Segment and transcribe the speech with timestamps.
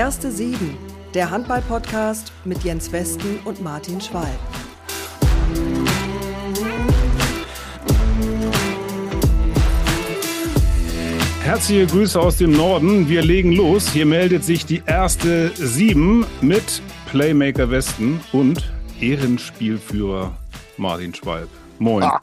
[0.00, 0.78] Erste Sieben,
[1.12, 4.40] der Handball-Podcast mit Jens Westen und Martin Schwalb.
[11.42, 13.10] Herzliche Grüße aus dem Norden.
[13.10, 13.92] Wir legen los.
[13.92, 16.80] Hier meldet sich die erste Sieben mit
[17.10, 20.34] Playmaker Westen und Ehrenspielführer
[20.78, 21.50] Martin Schwalb.
[21.78, 22.04] Moin.
[22.04, 22.22] Ah,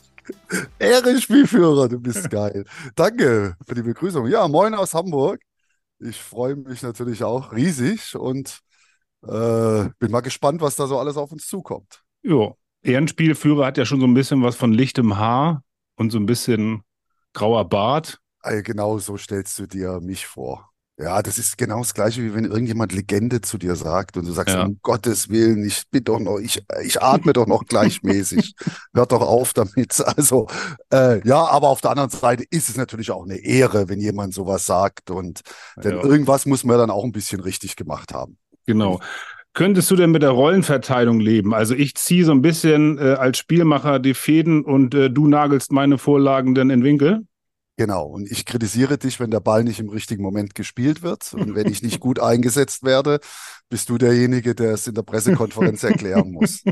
[0.80, 2.66] Ehrenspielführer, du bist geil.
[2.96, 4.26] Danke für die Begrüßung.
[4.26, 5.42] Ja, moin aus Hamburg.
[6.00, 8.60] Ich freue mich natürlich auch riesig und
[9.24, 12.04] äh, bin mal gespannt, was da so alles auf uns zukommt.
[12.24, 15.64] Jo, Ehrenspielführer hat ja schon so ein bisschen was von lichtem Haar
[15.96, 16.84] und so ein bisschen
[17.34, 18.20] grauer Bart.
[18.44, 20.72] Genau so stellst du dir mich vor.
[21.00, 24.32] Ja, das ist genau das Gleiche, wie wenn irgendjemand Legende zu dir sagt und du
[24.32, 24.66] sagst, ja.
[24.66, 28.56] um Gottes Willen, ich bin doch noch, ich, ich atme doch noch gleichmäßig.
[28.96, 30.04] Hört doch auf damit.
[30.18, 30.48] Also,
[30.92, 34.34] äh, ja, aber auf der anderen Seite ist es natürlich auch eine Ehre, wenn jemand
[34.34, 35.42] sowas sagt und
[35.76, 36.04] denn ja.
[36.04, 38.38] irgendwas muss man dann auch ein bisschen richtig gemacht haben.
[38.66, 39.00] Genau.
[39.54, 41.54] Könntest du denn mit der Rollenverteilung leben?
[41.54, 45.72] Also ich ziehe so ein bisschen äh, als Spielmacher die Fäden und äh, du nagelst
[45.72, 47.24] meine Vorlagen dann in Winkel?
[47.78, 48.06] Genau.
[48.06, 51.34] Und ich kritisiere dich, wenn der Ball nicht im richtigen Moment gespielt wird.
[51.34, 53.20] Und wenn ich nicht gut eingesetzt werde,
[53.70, 56.64] bist du derjenige, der es in der Pressekonferenz erklären muss.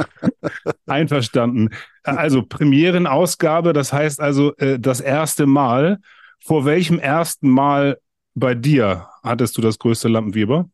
[0.86, 1.68] Einverstanden.
[2.02, 5.98] Also Premierenausgabe, das heißt also äh, das erste Mal.
[6.40, 7.98] Vor welchem ersten Mal
[8.34, 10.68] bei dir hattest du das größte Lampenfieber?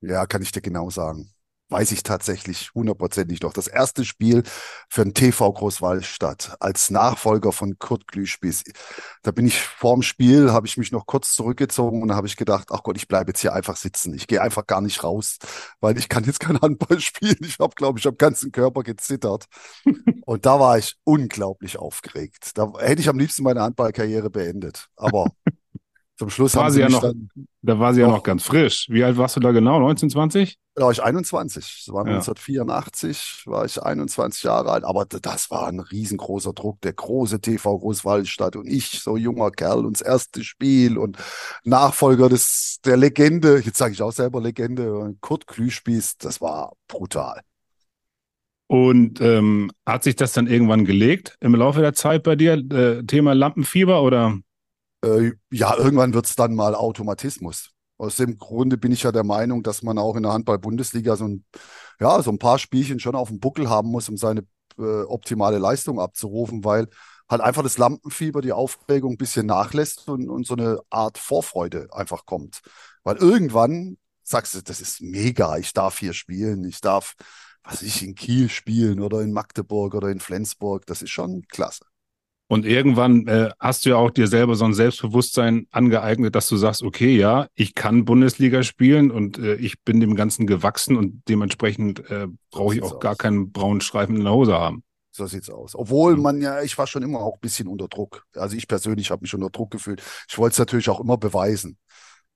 [0.00, 1.33] Ja, kann ich dir genau sagen
[1.70, 3.52] weiß ich tatsächlich hundertprozentig noch.
[3.52, 4.42] Das erste Spiel
[4.88, 8.64] für den TV Großwallstadt als Nachfolger von Kurt Glühspieß.
[9.22, 12.68] Da bin ich vorm Spiel, habe ich mich noch kurz zurückgezogen und habe ich gedacht,
[12.70, 14.14] ach Gott, ich bleibe jetzt hier einfach sitzen.
[14.14, 15.38] Ich gehe einfach gar nicht raus,
[15.80, 17.38] weil ich kann jetzt kein Handball spielen.
[17.40, 19.46] Ich habe, glaube ich, am ganzen Körper gezittert.
[20.26, 22.52] und da war ich unglaublich aufgeregt.
[22.54, 24.88] Da hätte ich am liebsten meine Handballkarriere beendet.
[24.96, 25.26] Aber
[26.16, 27.12] zum Schluss war sie ja noch,
[27.62, 28.86] da war sie ja noch ganz frisch.
[28.88, 29.80] Wie alt warst du da genau?
[29.80, 30.58] 19, 20?
[30.76, 31.84] Da war ich 21.
[31.86, 32.14] Das war ja.
[32.14, 34.84] 1984, war ich 21 Jahre alt.
[34.84, 36.80] Aber das war ein riesengroßer Druck.
[36.82, 41.16] Der große TV Großwaldstadt und ich, so junger Kerl, und das erste Spiel und
[41.64, 47.40] Nachfolger des, der Legende, jetzt sage ich auch selber Legende, Kurt Klüspieß, das war brutal.
[48.68, 52.52] Und ähm, hat sich das dann irgendwann gelegt im Laufe der Zeit bei dir?
[52.54, 54.38] Äh, Thema Lampenfieber oder?
[55.04, 57.70] Äh, ja, irgendwann wird es dann mal Automatismus.
[57.98, 61.26] Aus dem Grunde bin ich ja der Meinung, dass man auch in der Handball-Bundesliga so
[61.26, 61.44] ein,
[62.00, 64.46] ja, so ein paar Spielchen schon auf dem Buckel haben muss, um seine
[64.78, 66.88] äh, optimale Leistung abzurufen, weil
[67.28, 71.88] halt einfach das Lampenfieber, die Aufregung ein bisschen nachlässt und, und so eine Art Vorfreude
[71.92, 72.60] einfach kommt.
[73.04, 77.14] Weil irgendwann sagst du, das ist mega, ich darf hier spielen, ich darf,
[77.62, 81.84] was ich, in Kiel spielen oder in Magdeburg oder in Flensburg, das ist schon klasse.
[82.46, 86.56] Und irgendwann äh, hast du ja auch dir selber so ein Selbstbewusstsein angeeignet, dass du
[86.56, 91.22] sagst, okay, ja, ich kann Bundesliga spielen und äh, ich bin dem Ganzen gewachsen und
[91.26, 93.00] dementsprechend äh, brauche ich auch aus.
[93.00, 94.84] gar keinen braunen Streifen in der Hose haben.
[95.10, 95.74] So sieht's aus.
[95.74, 98.24] Obwohl man ja, ich war schon immer auch ein bisschen unter Druck.
[98.34, 100.02] Also ich persönlich habe mich unter Druck gefühlt.
[100.28, 101.78] Ich wollte es natürlich auch immer beweisen.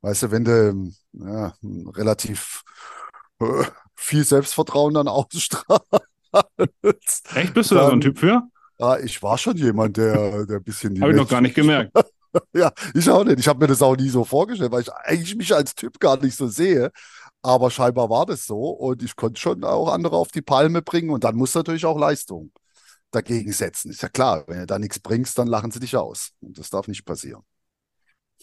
[0.01, 2.63] Weißt du, wenn du ja, relativ
[3.41, 3.65] äh,
[3.95, 5.83] viel Selbstvertrauen dann ausstrahlst.
[7.35, 8.43] Echt, bist du dann, da so ein Typ für?
[8.79, 11.01] Ja, ich war schon jemand, der, der ein bisschen.
[11.01, 11.93] Habe ich noch gar nicht gemerkt.
[12.55, 13.41] ja, ich auch nicht.
[13.41, 16.21] Ich habe mir das auch nie so vorgestellt, weil ich eigentlich mich als Typ gar
[16.23, 16.91] nicht so sehe.
[17.43, 21.11] Aber scheinbar war das so und ich konnte schon auch andere auf die Palme bringen
[21.11, 22.51] und dann muss natürlich auch Leistung
[23.11, 23.91] dagegen setzen.
[23.91, 26.33] Ist ja klar, wenn du da nichts bringst, dann lachen sie dich aus.
[26.41, 27.43] Und das darf nicht passieren.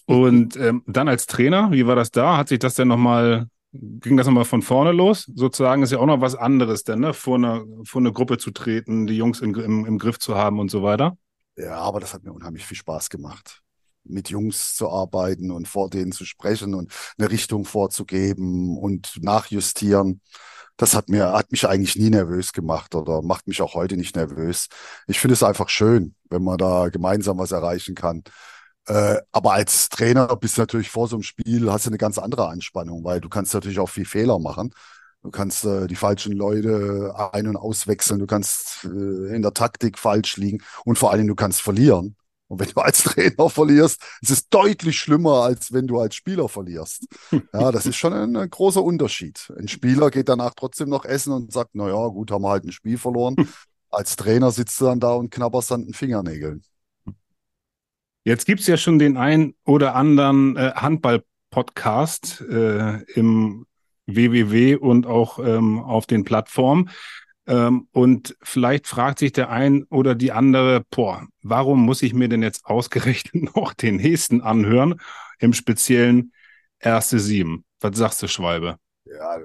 [0.05, 2.37] Und ähm, dann als Trainer, wie war das da?
[2.37, 3.47] Hat sich das denn nochmal
[3.79, 5.29] ging das nochmal von vorne los.
[5.33, 7.13] Sozusagen ist ja auch noch was anderes, denn ne?
[7.13, 10.59] vor, eine, vor eine Gruppe zu treten, die Jungs im, im, im Griff zu haben
[10.59, 11.17] und so weiter.
[11.57, 13.61] Ja, aber das hat mir unheimlich viel Spaß gemacht
[14.07, 20.21] mit Jungs zu arbeiten und vor denen zu sprechen und eine Richtung vorzugeben und nachjustieren.
[20.77, 24.15] Das hat mir, hat mich eigentlich nie nervös gemacht oder macht mich auch heute nicht
[24.15, 24.67] nervös.
[25.07, 28.23] Ich finde es einfach schön, wenn man da gemeinsam was erreichen kann.
[28.87, 32.17] Äh, aber als Trainer bist du natürlich vor so einem Spiel, hast du eine ganz
[32.17, 34.73] andere Anspannung, weil du kannst natürlich auch viel Fehler machen.
[35.23, 39.97] Du kannst äh, die falschen Leute ein- und auswechseln, du kannst äh, in der Taktik
[39.97, 42.15] falsch liegen und vor allem du kannst verlieren.
[42.47, 46.47] Und wenn du als Trainer verlierst, ist es deutlich schlimmer, als wenn du als Spieler
[46.47, 47.07] verlierst.
[47.53, 49.51] Ja, das ist schon ein, ein großer Unterschied.
[49.57, 52.65] Ein Spieler geht danach trotzdem noch essen und sagt, na ja, gut, haben wir halt
[52.65, 53.35] ein Spiel verloren.
[53.89, 56.63] Als Trainer sitzt du dann da und knabberst an den Fingernägeln.
[58.27, 63.67] Jetzt gibt es ja schon den ein oder anderen äh, Handball-Podcast äh, im
[64.07, 66.89] WWW und auch ähm, auf den Plattformen.
[67.45, 72.27] Ähm, und vielleicht fragt sich der ein oder die andere, boah, warum muss ich mir
[72.27, 74.99] denn jetzt ausgerechnet noch den nächsten anhören?
[75.37, 76.33] Im speziellen
[76.79, 77.63] erste Sieben.
[77.79, 78.77] Was sagst du, Schwalbe?
[79.05, 79.37] Ja,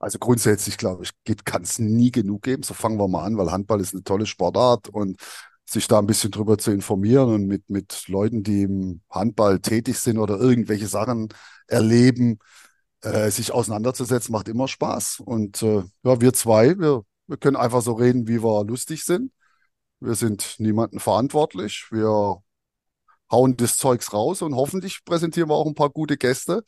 [0.00, 1.12] also grundsätzlich, glaube ich,
[1.44, 2.64] kann es nie genug geben.
[2.64, 5.16] So fangen wir mal an, weil Handball ist eine tolle Sportart und
[5.70, 9.98] sich da ein bisschen drüber zu informieren und mit, mit Leuten, die im Handball tätig
[9.98, 11.28] sind oder irgendwelche Sachen
[11.68, 12.38] erleben,
[13.02, 15.20] äh, sich auseinanderzusetzen, macht immer Spaß.
[15.24, 19.32] Und äh, ja, wir zwei, wir, wir können einfach so reden, wie wir lustig sind.
[20.00, 21.86] Wir sind niemanden verantwortlich.
[21.90, 22.42] Wir
[23.30, 26.64] hauen das Zeugs raus und hoffentlich präsentieren wir auch ein paar gute Gäste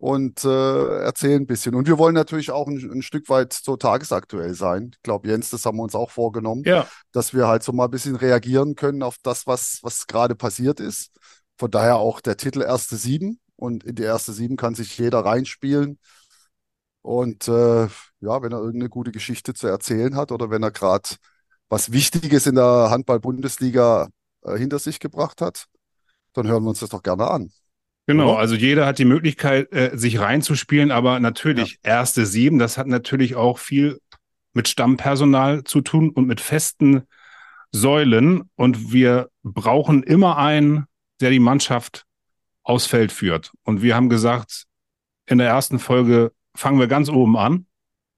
[0.00, 1.74] und äh, erzählen ein bisschen.
[1.74, 4.92] Und wir wollen natürlich auch ein, ein Stück weit so tagesaktuell sein.
[4.94, 6.86] Ich glaube, Jens, das haben wir uns auch vorgenommen, ja.
[7.12, 10.80] dass wir halt so mal ein bisschen reagieren können auf das, was, was gerade passiert
[10.80, 11.10] ist.
[11.58, 13.40] Von daher auch der Titel Erste Sieben.
[13.56, 15.98] Und in die Erste Sieben kann sich jeder reinspielen.
[17.02, 17.82] Und äh,
[18.20, 21.10] ja, wenn er irgendeine gute Geschichte zu erzählen hat oder wenn er gerade
[21.68, 24.08] was Wichtiges in der Handball-Bundesliga
[24.44, 25.66] äh, hinter sich gebracht hat,
[26.32, 27.50] dann hören wir uns das doch gerne an.
[28.06, 31.92] Genau, also jeder hat die Möglichkeit, äh, sich reinzuspielen, aber natürlich ja.
[31.98, 34.00] erste sieben, das hat natürlich auch viel
[34.52, 37.02] mit Stammpersonal zu tun und mit festen
[37.72, 38.50] Säulen.
[38.56, 40.86] Und wir brauchen immer einen,
[41.20, 42.04] der die Mannschaft
[42.62, 43.52] aufs Feld führt.
[43.64, 44.64] Und wir haben gesagt,
[45.26, 47.66] in der ersten Folge fangen wir ganz oben an.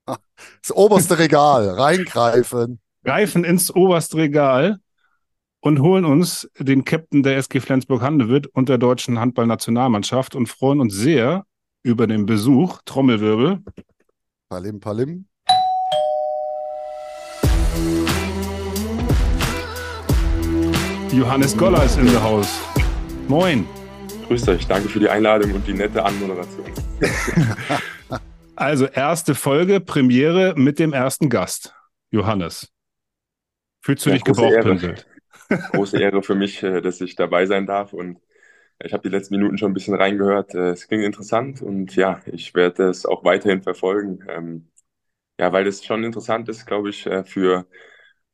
[0.61, 2.81] Das oberste Regal, reingreifen.
[3.05, 4.81] Greifen ins oberste Regal
[5.63, 10.95] und holen uns den Captain der SG Flensburg-Handewitt und der deutschen Handballnationalmannschaft und freuen uns
[10.95, 11.47] sehr
[11.85, 12.83] über den Besuch.
[12.85, 13.61] Trommelwirbel.
[14.49, 15.27] Palim, palim.
[21.13, 22.61] Johannes Goller ist in der Haus.
[23.29, 23.65] Moin.
[24.27, 26.67] Grüßt euch, danke für die Einladung und die nette Anmoderation.
[28.57, 31.75] also erste Folge, Premiere mit dem ersten Gast,
[32.11, 32.69] Johannes.
[33.81, 35.07] Fühlst du ja, dich gebauchpinselt?
[35.71, 37.93] Große Ehre für mich, äh, dass ich dabei sein darf.
[37.93, 38.19] Und
[38.83, 40.55] ich habe die letzten Minuten schon ein bisschen reingehört.
[40.55, 44.21] Äh, es klingt interessant und ja, ich werde es auch weiterhin verfolgen.
[44.29, 44.69] Ähm,
[45.41, 47.67] ja, weil es schon interessant ist, glaube ich, äh, für,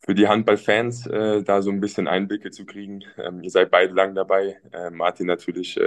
[0.00, 3.05] für die Handballfans, da so ein bisschen Einblicke zu kriegen.
[3.19, 4.59] Ähm, ihr seid beide lang dabei.
[4.93, 5.79] Martin natürlich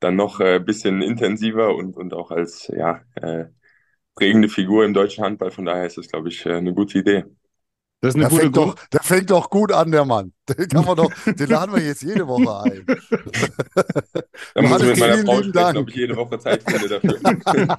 [0.00, 3.02] dann noch ein bisschen intensiver und, und auch als ja,
[4.14, 5.50] prägende Figur im deutschen Handball.
[5.50, 7.24] Von daher ist es, glaube ich, eine gute Idee.
[8.00, 10.32] Das ist eine der gute fängt doch, Der fängt doch gut an, der Mann.
[10.48, 12.86] Den, kann man doch, den laden wir jetzt jede Woche ein.
[14.54, 17.76] Da muss ich mit meiner Frau sprechen, ob ich jede Woche Zeit finde dafür.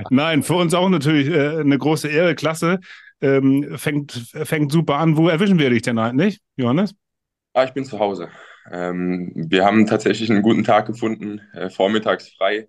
[0.10, 2.78] Nein, für uns auch natürlich äh, eine große Ehre, klasse.
[3.22, 5.16] Ähm, fängt, fängt super an.
[5.16, 6.94] Wo erwischen wir dich denn eigentlich, Johannes?
[7.54, 8.28] Ah, ich bin zu Hause.
[8.70, 12.68] Ähm, wir haben tatsächlich einen guten Tag gefunden, äh, vormittags frei.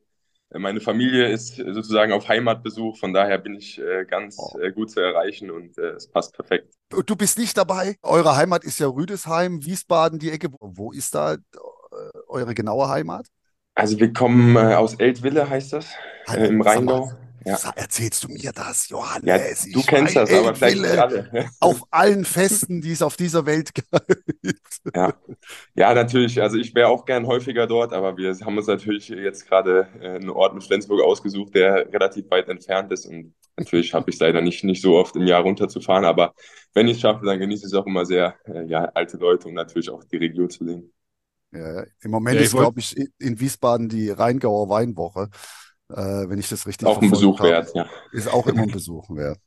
[0.54, 4.60] Meine Familie ist sozusagen auf Heimatbesuch, von daher bin ich äh, ganz oh.
[4.60, 6.74] äh, gut zu erreichen und äh, es passt perfekt.
[6.90, 7.96] Du bist nicht dabei?
[8.04, 10.50] Eure Heimat ist ja Rüdesheim, Wiesbaden, die Ecke.
[10.60, 11.38] Wo ist da äh,
[12.28, 13.28] eure genaue Heimat?
[13.76, 15.88] Also wir kommen äh, aus Eltville, heißt das,
[16.28, 17.12] äh, im Rheingau.
[17.44, 17.58] Ja.
[17.76, 19.66] Erzählst du mir das, Johannes?
[19.66, 21.50] Ja, du kennst das, aber vielleicht nicht alle.
[21.60, 23.88] auf allen Festen, die es auf dieser Welt gibt.
[24.96, 25.14] Ja,
[25.74, 26.40] ja natürlich.
[26.40, 30.10] Also ich wäre auch gern häufiger dort, aber wir haben uns natürlich jetzt gerade äh,
[30.10, 33.08] einen Ort mit Flensburg ausgesucht, der relativ weit entfernt ist.
[33.08, 36.06] Und natürlich habe ich es leider nicht, nicht so oft im Jahr runterzufahren.
[36.06, 36.36] Aber
[36.74, 39.48] wenn ich es schaffe, dann genieße ich es auch immer sehr, äh, ja, alte Leute
[39.48, 40.94] und natürlich auch die Region zu sehen.
[41.54, 45.30] Ja, Im Moment ja, ist, glaube ich, in Wiesbaden die Rheingauer Weinwoche
[45.92, 47.50] äh, wenn ich das richtig Auch ein Besuch habe.
[47.50, 47.88] wert, ja.
[48.12, 49.40] Ist auch immer ein Besuch wert.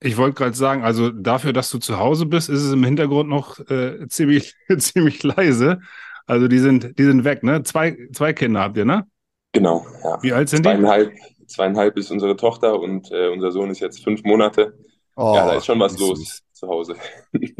[0.00, 3.28] Ich wollte gerade sagen, also dafür, dass du zu Hause bist, ist es im Hintergrund
[3.28, 5.80] noch äh, ziemlich, ziemlich leise.
[6.26, 7.62] Also die sind, die sind weg, ne?
[7.62, 9.06] Zwei, zwei Kinder habt ihr, ne?
[9.52, 10.22] Genau, ja.
[10.22, 11.46] Wie alt sind zweieinhalb, die?
[11.46, 14.74] Zweieinhalb ist unsere Tochter und äh, unser Sohn ist jetzt fünf Monate.
[15.16, 16.42] Oh, ja, da ist schon was los süß.
[16.52, 16.96] zu Hause.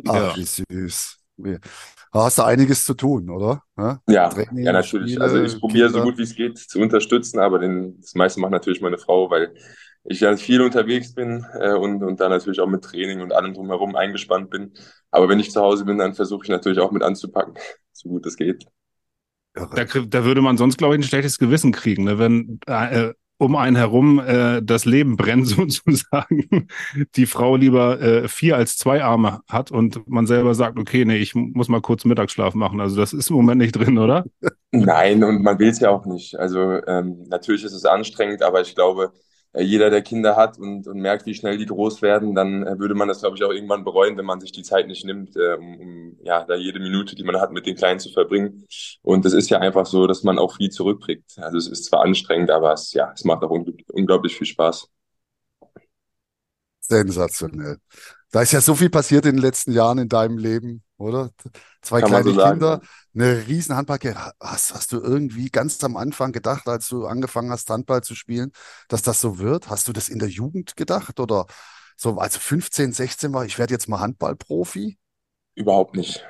[0.09, 0.37] Ach, ja.
[0.37, 1.19] wie süß.
[1.37, 1.59] Da
[2.25, 3.63] hast du einiges zu tun, oder?
[3.77, 5.13] Ja, ja, Training, ja natürlich.
[5.13, 8.41] Spiele, also ich probiere so gut wie es geht zu unterstützen, aber den, das meiste
[8.41, 9.55] macht natürlich meine Frau, weil
[10.05, 13.55] ich ja viel unterwegs bin äh, und, und da natürlich auch mit Training und allem
[13.55, 14.75] drumherum eingespannt bin.
[15.11, 17.55] Aber wenn ich zu Hause bin, dann versuche ich natürlich auch mit anzupacken,
[17.93, 18.65] so gut es geht.
[19.55, 22.19] Da, da würde man sonst, glaube ich, ein schlechtes Gewissen kriegen, ne?
[22.19, 26.69] wenn äh, um einen herum äh, das Leben brennt sozusagen,
[27.17, 31.17] die Frau lieber äh, vier als zwei Arme hat und man selber sagt, okay, nee,
[31.17, 32.81] ich muss mal kurz Mittagsschlaf machen.
[32.81, 34.25] Also das ist im Moment nicht drin, oder?
[34.71, 36.39] Nein, und man will es ja auch nicht.
[36.39, 39.13] Also ähm, natürlich ist es anstrengend, aber ich glaube,
[39.63, 42.95] jeder, der Kinder hat und, und merkt, wie schnell die groß werden, dann äh, würde
[42.95, 45.55] man das, glaube ich, auch irgendwann bereuen, wenn man sich die Zeit nicht nimmt, äh,
[45.55, 48.67] um, um ja, da jede Minute, die man hat, mit den Kleinen zu verbringen.
[49.03, 51.39] Und es ist ja einfach so, dass man auch viel zurückkriegt.
[51.39, 54.89] Also es ist zwar anstrengend, aber es, ja, es macht auch unglaublich viel Spaß.
[56.81, 57.79] Sensationell.
[58.31, 60.84] Da ist ja so viel passiert in den letzten Jahren in deinem Leben.
[60.99, 61.31] Oder?
[61.83, 62.81] Zwei Kann kleine so Kinder,
[63.15, 64.33] eine riesen Handballkarriere.
[64.41, 68.53] Hast, hast du irgendwie ganz am Anfang gedacht, als du angefangen hast, Handball zu spielen,
[68.89, 69.69] dass das so wird?
[69.71, 71.47] Hast du das in der Jugend gedacht oder
[71.97, 74.99] so, als du 15, 16 war, ich werde jetzt mal Handballprofi?
[75.55, 76.25] Überhaupt nicht.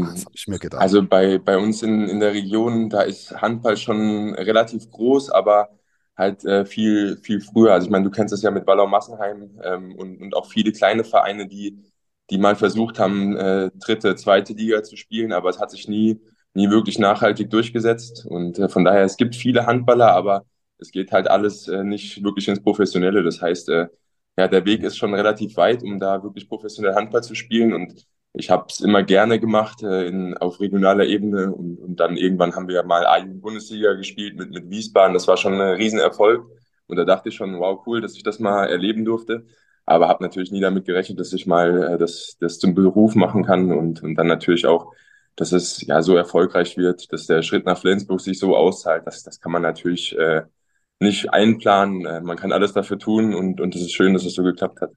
[0.00, 0.90] Ah, Das Ähm, habe ich mir gedacht.
[0.90, 5.70] also bei, bei uns in, in der Region, da ist Handball schon relativ groß, aber
[6.16, 7.72] halt äh, viel, viel früher.
[7.74, 10.72] Also ich meine, du kennst es ja mit Ballau Massenheim ähm, und, und auch viele
[10.72, 11.82] kleine Vereine, die,
[12.30, 16.20] die mal versucht haben, äh, dritte, zweite Liga zu spielen, aber es hat sich nie,
[16.54, 18.26] nie wirklich nachhaltig durchgesetzt.
[18.26, 20.46] Und äh, von daher, es gibt viele Handballer, aber
[20.78, 23.22] es geht halt alles äh, nicht wirklich ins Professionelle.
[23.22, 23.88] Das heißt, äh,
[24.38, 28.06] ja, der Weg ist schon relativ weit, um da wirklich professionell Handball zu spielen und
[28.34, 32.54] ich habe es immer gerne gemacht äh, in, auf regionaler Ebene und, und dann irgendwann
[32.54, 35.12] haben wir ja mal A-Jugend-Bundesliga gespielt mit, mit Wiesbaden.
[35.12, 36.46] Das war schon ein Riesenerfolg
[36.86, 39.46] und da dachte ich schon, wow, cool, dass ich das mal erleben durfte.
[39.86, 43.44] Aber habe natürlich nie damit gerechnet, dass ich mal äh, das, das zum Beruf machen
[43.44, 44.92] kann und, und dann natürlich auch,
[45.36, 49.06] dass es ja so erfolgreich wird, dass der Schritt nach Flensburg sich so auszahlt.
[49.06, 50.42] Das, das kann man natürlich äh,
[51.00, 52.06] nicht einplanen.
[52.06, 54.80] Äh, man kann alles dafür tun und, und es ist schön, dass es so geklappt
[54.80, 54.92] hat.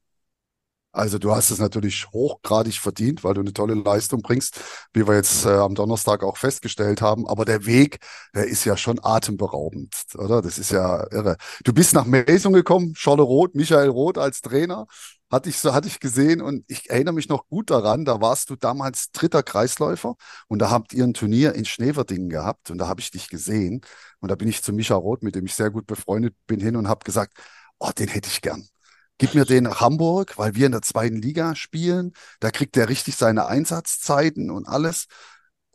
[0.95, 4.59] Also du hast es natürlich hochgradig verdient, weil du eine tolle Leistung bringst,
[4.93, 7.27] wie wir jetzt äh, am Donnerstag auch festgestellt haben.
[7.27, 7.99] Aber der Weg,
[8.33, 10.41] der ist ja schon atemberaubend, oder?
[10.41, 11.35] Das ist ja irre.
[11.65, 14.87] Du bist nach Melsung gekommen, Scholle Roth, Michael Roth als Trainer.
[15.31, 18.49] Hatte ich so, hatte ich gesehen und ich erinnere mich noch gut daran, da warst
[18.51, 20.15] du damals dritter Kreisläufer
[20.47, 23.81] und da habt ihr ein Turnier in Schneverdingen gehabt und da habe ich dich gesehen
[24.21, 26.75] und da bin ich zu Micha Roth, mit dem ich sehr gut befreundet bin, hin
[26.75, 27.33] und habe gesagt,
[27.79, 28.67] oh, den hätte ich gern.
[29.17, 32.13] Gib mir den nach Hamburg, weil wir in der zweiten Liga spielen.
[32.41, 35.07] Da kriegt er richtig seine Einsatzzeiten und alles.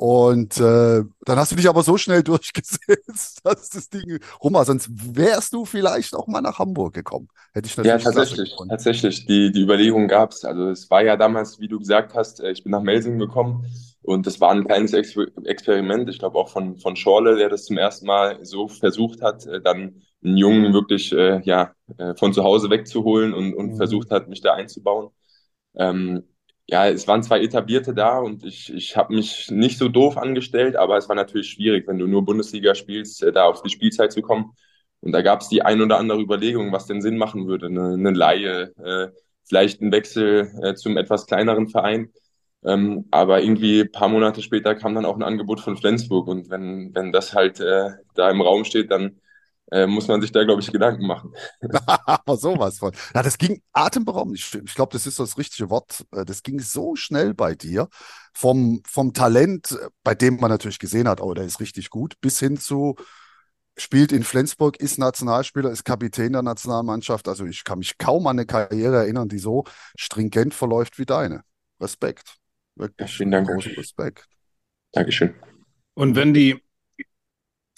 [0.02, 4.64] Und äh, dann hast du dich aber so schnell durchgesetzt, dass das Ding rum war.
[4.64, 7.28] Sonst wärst du vielleicht auch mal nach Hamburg gekommen.
[7.52, 9.24] Hätte ich Ja, natürlich klasse tatsächlich, tatsächlich.
[9.24, 10.44] Die, die Überlegung gab es.
[10.44, 13.64] Also es war ja damals, wie du gesagt hast, äh, ich bin nach Melsungen gekommen
[14.02, 16.08] und das war ein kleines Ex Experiment.
[16.10, 19.62] Ich glaube auch von, von Schorle, der das zum ersten Mal so versucht hat, äh,
[19.62, 23.76] dann einen Jungen wirklich äh, ja, äh, von zu Hause wegzuholen und, und Mhm.
[23.76, 25.08] versucht hat, mich da einzubauen.
[25.76, 26.24] Ähm,
[26.70, 30.76] ja, es waren zwei Etablierte da und ich, ich habe mich nicht so doof angestellt,
[30.76, 34.12] aber es war natürlich schwierig, wenn du nur Bundesliga spielst, äh, da auf die Spielzeit
[34.12, 34.52] zu kommen.
[35.00, 37.66] Und da gab es die ein oder andere Überlegung, was denn Sinn machen würde.
[37.66, 39.08] Eine, eine Leihe, äh,
[39.44, 42.10] vielleicht ein Wechsel äh, zum etwas kleineren Verein.
[42.64, 46.28] Ähm, aber irgendwie paar Monate später kam dann auch ein Angebot von Flensburg.
[46.28, 49.20] Und wenn, wenn das halt äh, da im Raum steht, dann
[49.70, 51.32] äh, muss man sich da, glaube ich, Gedanken machen.
[52.06, 52.92] Aber sowas von.
[53.14, 54.38] Ja, das ging atemberaubend.
[54.38, 56.04] Ich, ich glaube, das ist das richtige Wort.
[56.12, 57.88] Äh, Das ging so schnell bei dir.
[58.34, 62.14] Vom, vom Talent, äh, bei dem man natürlich gesehen hat, oh, der ist richtig gut,
[62.20, 62.96] bis hin zu
[63.78, 67.28] spielt in Flensburg, ist Nationalspieler, ist Kapitän der Nationalmannschaft.
[67.28, 69.64] Also ich kann mich kaum an eine Karriere erinnern, die so
[69.96, 71.42] stringent verläuft wie deine.
[71.80, 72.36] Respekt.
[72.98, 73.48] Ja, Wirklich vielen Dank.
[73.48, 74.26] großen Respekt.
[74.92, 75.34] Dankeschön.
[75.94, 76.62] Und wenn die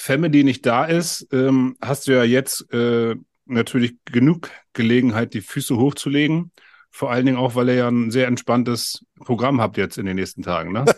[0.02, 3.14] Family nicht da ist, ähm, hast du ja jetzt äh,
[3.46, 6.52] natürlich genug Gelegenheit, die Füße hochzulegen.
[6.90, 10.16] Vor allen Dingen auch, weil ihr ja ein sehr entspanntes Programm habt jetzt in den
[10.16, 10.84] nächsten Tagen, ne?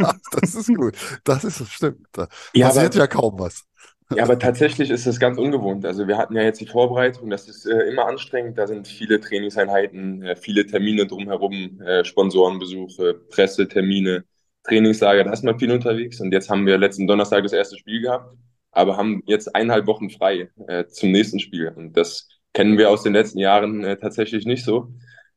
[0.00, 0.96] Ja, das ist gut.
[1.24, 2.06] Das ist stimmt.
[2.12, 3.64] Da Ja, passiert aber ja kaum was.
[4.10, 5.84] Ja, aber tatsächlich ist es ganz ungewohnt.
[5.84, 8.56] Also wir hatten ja jetzt die Vorbereitung, das ist äh, immer anstrengend.
[8.56, 14.24] Da sind viele Trainingseinheiten, äh, viele Termine drumherum, äh, Sponsorenbesuche, Pressetermine,
[14.64, 16.20] Trainingslager, da ist man viel unterwegs.
[16.20, 18.34] Und jetzt haben wir letzten Donnerstag das erste Spiel gehabt,
[18.72, 21.72] aber haben jetzt eineinhalb Wochen frei äh, zum nächsten Spiel.
[21.74, 24.92] Und das kennen wir aus den letzten Jahren äh, tatsächlich nicht so.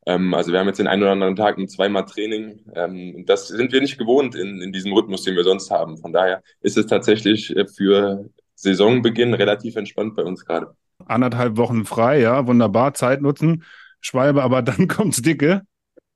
[0.05, 2.65] Ähm, also wir haben jetzt den einen oder anderen Tag ein zweimal Training.
[2.75, 5.97] Ähm, das sind wir nicht gewohnt in, in diesem Rhythmus, den wir sonst haben.
[5.97, 10.75] Von daher ist es tatsächlich äh, für Saisonbeginn relativ entspannt bei uns gerade.
[11.05, 13.63] Anderthalb Wochen frei, ja, wunderbar, Zeit nutzen,
[13.99, 15.61] Schwalbe, aber dann kommt's dicke.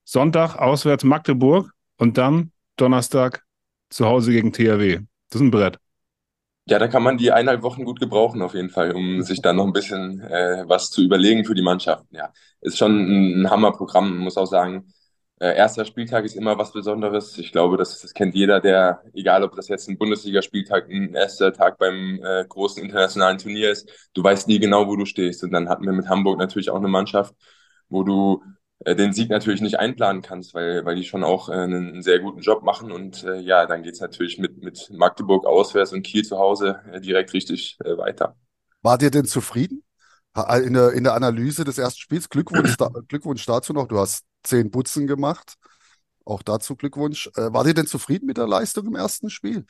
[0.04, 3.44] Sonntag auswärts Magdeburg und dann Donnerstag
[3.90, 5.00] zu Hause gegen THW.
[5.30, 5.80] Das ist ein Brett.
[6.68, 9.58] Ja, da kann man die eineinhalb Wochen gut gebrauchen auf jeden Fall, um sich dann
[9.58, 12.16] noch ein bisschen äh, was zu überlegen für die Mannschaften.
[12.16, 14.92] Ja, ist schon ein, Hammerprogramm, muss auch sagen.
[15.40, 17.38] Äh, erster Spieltag ist immer was Besonderes.
[17.38, 21.54] Ich glaube, das, das kennt jeder, der, egal ob das jetzt ein Bundesligaspieltag, ein erster
[21.54, 25.44] Tag beim äh, großen internationalen Turnier ist, du weißt nie genau, wo du stehst.
[25.44, 27.36] Und dann hatten wir mit Hamburg natürlich auch eine Mannschaft,
[27.90, 28.42] wo du
[28.80, 32.42] den Sieg natürlich nicht einplanen kannst, weil, weil die schon auch äh, einen, sehr guten
[32.42, 32.92] Job machen.
[32.92, 37.00] Und äh, ja, dann geht's natürlich mit, mit Magdeburg auswärts und Kiel zu Hause äh,
[37.00, 38.36] direkt richtig äh, weiter.
[38.82, 39.82] Wart ihr denn zufrieden?
[40.66, 43.88] In der, in der Analyse des ersten Spiels, Glückwunsch, da, Glückwunsch dazu noch.
[43.88, 45.54] Du hast zehn Butzen gemacht.
[46.26, 47.28] Auch dazu Glückwunsch.
[47.38, 49.66] Äh, wart ihr denn zufrieden mit der Leistung im ersten Spiel?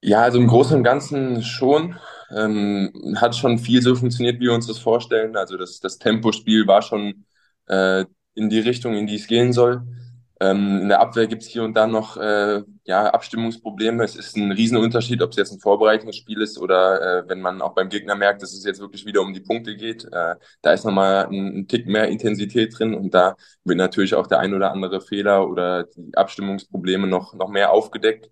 [0.00, 1.98] Ja, also im Großen und Ganzen schon.
[2.34, 5.36] Ähm, hat schon viel so funktioniert, wie wir uns das vorstellen.
[5.36, 7.26] Also das, das Tempospiel war schon
[7.70, 9.82] äh, in die Richtung, in die es gehen soll.
[10.42, 14.02] Ähm, in der Abwehr gibt es hier und da noch äh, ja, Abstimmungsprobleme.
[14.02, 17.74] Es ist ein Riesenunterschied, ob es jetzt ein Vorbereitungsspiel ist oder äh, wenn man auch
[17.74, 20.04] beim Gegner merkt, dass es jetzt wirklich wieder um die Punkte geht.
[20.06, 24.26] Äh, da ist nochmal ein, ein Tick mehr Intensität drin und da wird natürlich auch
[24.26, 28.30] der ein oder andere Fehler oder die Abstimmungsprobleme noch, noch mehr aufgedeckt.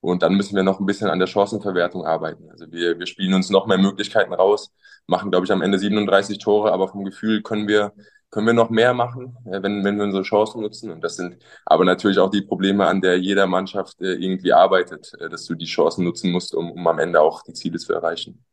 [0.00, 2.48] Und dann müssen wir noch ein bisschen an der Chancenverwertung arbeiten.
[2.50, 4.72] Also wir, wir spielen uns noch mehr Möglichkeiten raus,
[5.08, 7.92] machen, glaube ich, am Ende 37 Tore, aber vom Gefühl können wir
[8.30, 10.90] können wir noch mehr machen, wenn, wenn wir unsere Chancen nutzen.
[10.90, 15.12] Und das sind aber natürlich auch die Probleme, an der jeder Mannschaft äh, irgendwie arbeitet,
[15.20, 17.92] äh, dass du die Chancen nutzen musst, um, um am Ende auch die Ziele zu
[17.92, 18.44] erreichen.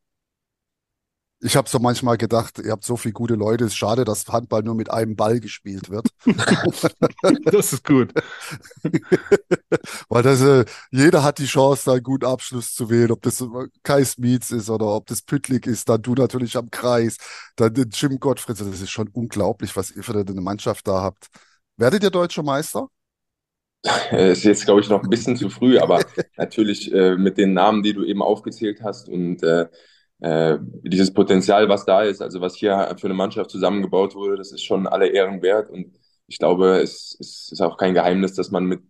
[1.42, 4.26] Ich habe so manchmal gedacht, ihr habt so viele gute Leute, es ist schade, dass
[4.28, 6.08] Handball nur mit einem Ball gespielt wird.
[7.46, 8.14] das ist gut.
[10.10, 13.44] Weil das, äh, jeder hat die Chance, da einen guten Abschluss zu wählen, ob das
[13.84, 17.18] Kai Smits ist oder ob das Püttlik ist, dann du natürlich am Kreis,
[17.58, 18.60] dann Jim Gottfried.
[18.60, 21.28] Das ist schon unglaublich, was ihr für eine Mannschaft da habt.
[21.78, 22.88] Werdet ihr deutscher Meister?
[24.12, 26.00] Es ist jetzt, glaube ich, noch ein bisschen zu früh, aber
[26.38, 29.68] natürlich äh, mit den Namen, die du eben aufgezählt hast und äh,
[30.20, 34.52] äh, dieses Potenzial, was da ist, also was hier für eine Mannschaft zusammengebaut wurde, das
[34.52, 35.70] ist schon alle Ehren wert.
[35.70, 35.94] Und
[36.28, 38.82] ich glaube, es, es ist auch kein Geheimnis, dass man mit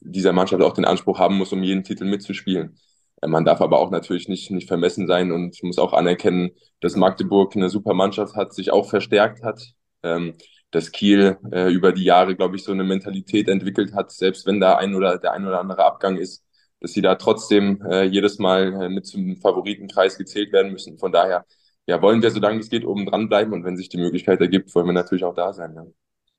[0.00, 2.78] dieser Mannschaft auch den Anspruch haben muss, um jeden Titel mitzuspielen.
[3.22, 6.96] Äh, man darf aber auch natürlich nicht, nicht vermessen sein und muss auch anerkennen, dass
[6.96, 9.62] Magdeburg eine super Mannschaft hat, sich auch verstärkt hat.
[10.02, 10.34] Ähm,
[10.70, 14.60] dass Kiel äh, über die Jahre, glaube ich, so eine Mentalität entwickelt hat, selbst wenn
[14.60, 16.44] da ein oder der ein oder andere Abgang ist,
[16.80, 20.98] dass sie da trotzdem äh, jedes Mal äh, mit zum Favoritenkreis gezählt werden müssen.
[20.98, 21.44] Von daher,
[21.86, 24.74] ja, wollen wir, solange es geht, oben dran bleiben und wenn sich die Möglichkeit ergibt,
[24.74, 25.74] wollen wir natürlich auch da sein.
[25.74, 25.84] Ja,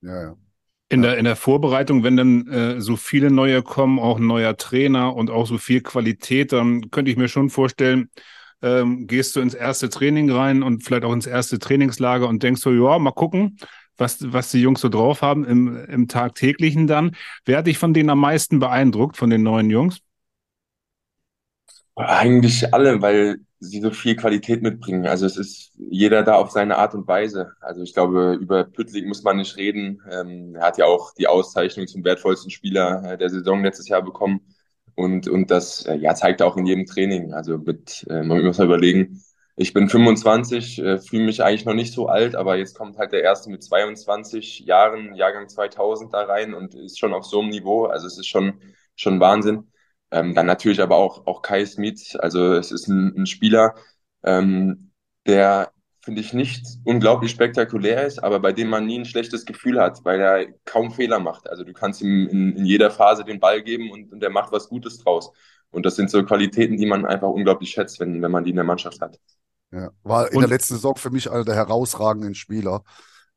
[0.02, 0.22] ja.
[0.24, 0.36] ja.
[0.90, 4.56] In der, in der Vorbereitung, wenn dann äh, so viele neue kommen, auch ein neuer
[4.56, 8.10] Trainer und auch so viel Qualität, dann könnte ich mir schon vorstellen,
[8.62, 12.62] ähm, gehst du ins erste Training rein und vielleicht auch ins erste Trainingslager und denkst
[12.62, 13.58] so, ja, mal gucken,
[13.98, 17.16] was, was die Jungs so drauf haben im, im tagtäglichen dann.
[17.46, 20.00] Wer hat dich von denen am meisten beeindruckt, von den neuen Jungs?
[21.98, 25.08] Eigentlich alle, weil sie so viel Qualität mitbringen.
[25.08, 27.54] Also es ist jeder da auf seine Art und Weise.
[27.60, 30.00] Also ich glaube, über Püttlik muss man nicht reden.
[30.12, 34.04] Ähm, er hat ja auch die Auszeichnung zum wertvollsten Spieler äh, der Saison letztes Jahr
[34.04, 34.42] bekommen.
[34.94, 37.34] Und, und das äh, ja, zeigt er auch in jedem Training.
[37.34, 39.24] Also mit, äh, man muss mal überlegen,
[39.56, 43.12] ich bin 25, äh, fühle mich eigentlich noch nicht so alt, aber jetzt kommt halt
[43.12, 47.50] der erste mit 22 Jahren, Jahrgang 2000 da rein und ist schon auf so einem
[47.50, 47.86] Niveau.
[47.86, 48.62] Also es ist schon,
[48.96, 49.72] schon Wahnsinn.
[50.12, 52.16] Ähm, dann natürlich aber auch, auch Kai Smith.
[52.16, 53.76] Also es ist ein, ein Spieler,
[54.24, 54.92] ähm,
[55.26, 59.80] der, finde ich, nicht unglaublich spektakulär ist, aber bei dem man nie ein schlechtes Gefühl
[59.82, 61.50] hat, weil er kaum Fehler macht.
[61.50, 64.52] Also du kannst ihm in, in jeder Phase den Ball geben und, und er macht
[64.52, 65.32] was Gutes draus.
[65.70, 68.56] Und das sind so Qualitäten, die man einfach unglaublich schätzt, wenn, wenn man die in
[68.56, 69.20] der Mannschaft hat.
[69.72, 72.84] Ja, war in und, der letzten Saison für mich einer der herausragenden Spieler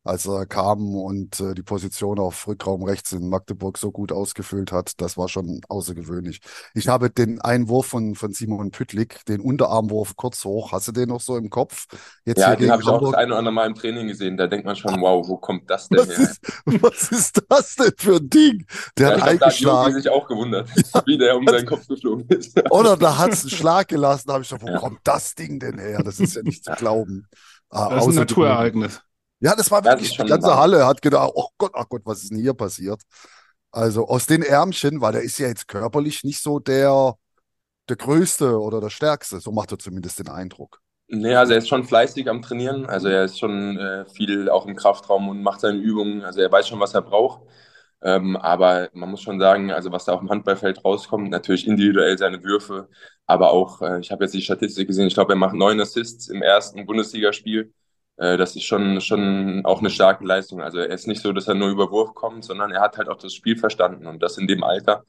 [0.03, 4.73] als er kam und äh, die Position auf Rückraum rechts in Magdeburg so gut ausgefüllt
[4.73, 6.41] hat, das war schon außergewöhnlich.
[6.75, 11.11] Ich habe den Einwurf von, von Simon Püttlik, den Unterarmwurf kurz hoch, hast du den
[11.11, 11.87] noch so im Kopf?
[12.25, 14.47] Jetzt ja, den habe ich auch das ein oder andere Mal im Training gesehen, da
[14.47, 16.19] denkt man schon, wow, wo kommt das denn was her?
[16.19, 16.41] Ist,
[16.83, 18.67] was ist das denn für ein Ding?
[18.97, 19.91] Der ja, hat eingeschlagen.
[19.91, 21.03] Da hat sich auch gewundert, ja.
[21.05, 22.59] wie der um seinen Kopf geflogen ist.
[22.71, 24.79] Oder da hat es einen Schlag gelassen, da habe ich gedacht, wo ja.
[24.79, 26.03] kommt das Ding denn her?
[26.03, 27.27] Das ist ja nicht zu glauben.
[27.69, 29.03] Ah, das ist ein Naturereignis.
[29.40, 32.31] Ja, das war wirklich, die ganze Halle hat gedacht, oh Gott, ach Gott, was ist
[32.31, 33.00] denn hier passiert?
[33.72, 37.14] Also aus den Ärmchen, weil er ist ja jetzt körperlich nicht so der,
[37.88, 39.40] der Größte oder der Stärkste.
[39.40, 40.81] So macht er zumindest den Eindruck.
[41.09, 42.87] Nee, also er ist schon fleißig am Trainieren.
[42.87, 46.22] Also er ist schon äh, viel auch im Kraftraum und macht seine Übungen.
[46.22, 47.42] Also er weiß schon, was er braucht.
[48.03, 52.16] Ähm, aber man muss schon sagen, also was da auf dem Handballfeld rauskommt, natürlich individuell
[52.16, 52.88] seine Würfe,
[53.26, 56.29] aber auch, äh, ich habe jetzt die Statistik gesehen, ich glaube, er macht neun Assists
[56.29, 57.72] im ersten Bundesligaspiel.
[58.21, 60.63] Äh, das ist schon, schon auch eine starke Leistung.
[60.63, 63.09] Also er ist nicht so, dass er nur über Wurf kommt, sondern er hat halt
[63.09, 65.05] auch das Spiel verstanden und das in dem Alter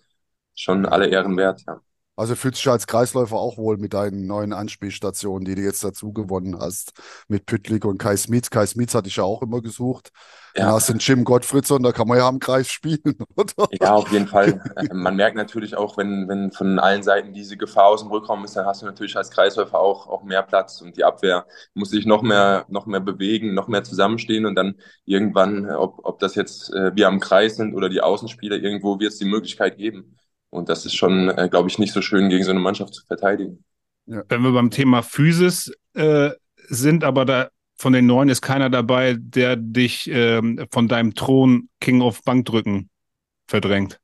[0.56, 1.82] schon alle Ehren wert, ja.
[2.18, 5.84] Also fühlst du dich als Kreisläufer auch wohl mit deinen neuen Anspielstationen, die du jetzt
[5.84, 6.92] dazu gewonnen hast,
[7.28, 8.50] mit Püttlik und Kai Smits.
[8.50, 10.12] Kai Smits hatte ich ja auch immer gesucht.
[10.56, 10.66] Ja.
[10.66, 13.70] Dann hast du den Jim Gottfried und da kann man ja am Kreis spielen, oder?
[13.80, 14.62] Ja, auf jeden Fall.
[14.76, 18.44] Äh, man merkt natürlich auch, wenn, wenn von allen Seiten diese Gefahr aus dem Rückraum
[18.44, 21.92] ist, dann hast du natürlich als Kreisläufer auch, auch mehr Platz und die Abwehr muss
[21.92, 26.36] sich noch mehr, noch mehr bewegen, noch mehr zusammenstehen und dann irgendwann, ob, ob das
[26.36, 30.18] jetzt äh, wir am Kreis sind oder die Außenspieler, irgendwo wird es die Möglichkeit geben.
[30.52, 33.06] Und das ist schon, äh, glaube ich, nicht so schön, gegen so eine Mannschaft zu
[33.06, 33.64] verteidigen.
[34.06, 34.22] Ja.
[34.30, 36.32] Wenn wir beim Thema Physis äh,
[36.68, 41.70] sind, aber da von den neun ist keiner dabei, der dich ähm, von deinem Thron
[41.80, 42.90] King of Bankdrücken
[43.48, 44.00] verdrängt.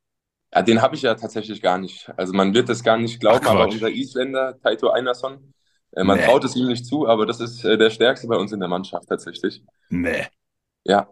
[0.54, 2.10] Ja, den habe ich ja tatsächlich gar nicht.
[2.18, 5.54] Also man wird das gar nicht glauben, Ach, aber unser Isländer, Taito Einarsson,
[5.92, 6.26] äh, man nee.
[6.26, 8.70] traut es ihm nicht zu, aber das ist äh, der Stärkste bei uns in der
[8.70, 9.62] Mannschaft tatsächlich.
[9.90, 10.26] Nee.
[10.86, 11.08] Ja.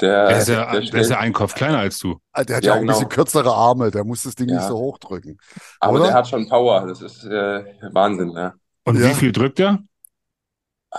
[0.00, 2.20] Der, der, ist ja, der, der ist ja ein Kopf kleiner als du.
[2.32, 2.92] Ah, der hat ja, ja auch genau.
[2.92, 4.56] ein bisschen kürzere Arme, der muss das Ding ja.
[4.56, 5.38] nicht so hoch drücken.
[5.80, 6.04] Aber oder?
[6.04, 8.30] der hat schon Power, das ist äh, Wahnsinn.
[8.30, 8.54] Ja.
[8.84, 9.78] Und wie viel drückt er?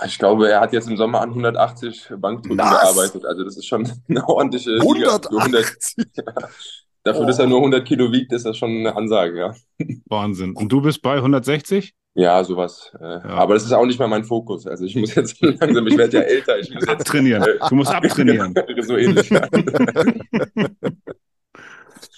[0.06, 3.24] Ich glaube, er hat jetzt im Sommer an 180 Bankdrücken gearbeitet.
[3.26, 5.96] Also das ist schon eine ordentliche 180?
[5.96, 6.32] Liga.
[6.32, 6.48] Ja.
[7.04, 7.26] Dafür, oh.
[7.26, 9.54] dass er nur 100 Kilo wiegt, ist das schon eine Ansage, ja.
[10.06, 10.54] Wahnsinn.
[10.54, 11.94] Und du bist bei 1160?
[12.14, 12.92] Ja, sowas.
[13.00, 13.24] Äh, ja.
[13.24, 14.66] Aber das ist auch nicht mal mein Fokus.
[14.66, 16.58] Also ich muss jetzt langsam, ich werde ja älter.
[16.58, 17.44] Ich muss jetzt trainieren.
[17.68, 18.54] Du musst abtrainieren.
[18.82, 19.30] so ähnlich.
[19.30, 19.48] Ja.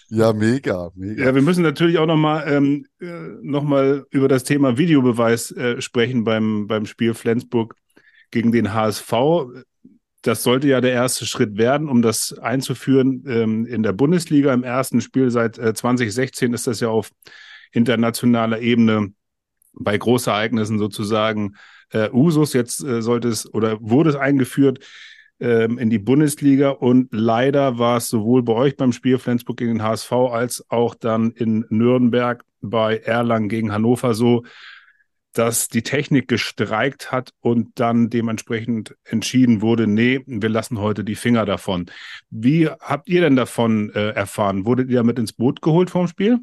[0.09, 1.25] ja, mega, mega.
[1.25, 3.07] Ja, wir müssen natürlich auch nochmal ähm, äh,
[3.41, 3.63] noch
[4.11, 7.77] über das Thema Videobeweis äh, sprechen beim, beim Spiel Flensburg
[8.33, 9.13] gegen den HSV
[10.27, 14.55] das sollte ja der erste Schritt werden, um das einzuführen ähm, in der Bundesliga.
[14.55, 17.11] Im ersten Spiel seit äh, 2016 ist das ja auf
[17.73, 19.13] internationaler Ebene
[19.75, 21.57] bei Großereignissen sozusagen
[21.91, 22.55] äh, Usus.
[22.55, 24.79] Jetzt äh, sollte es oder wurde es eingeführt
[25.41, 29.75] ähm, in die Bundesliga und leider war es sowohl bei euch beim Spiel Flensburg gegen
[29.75, 34.45] den HSV als auch dann in Nürnberg bei Erlangen gegen Hannover so,
[35.35, 41.17] dass die Technik gestreikt hat und dann dementsprechend entschieden wurde, nee, wir lassen heute die
[41.17, 41.87] Finger davon.
[42.31, 44.65] Wie habt ihr denn davon äh, erfahren?
[44.65, 46.39] Wurdet ihr mit ins Boot geholt vorm Spiel?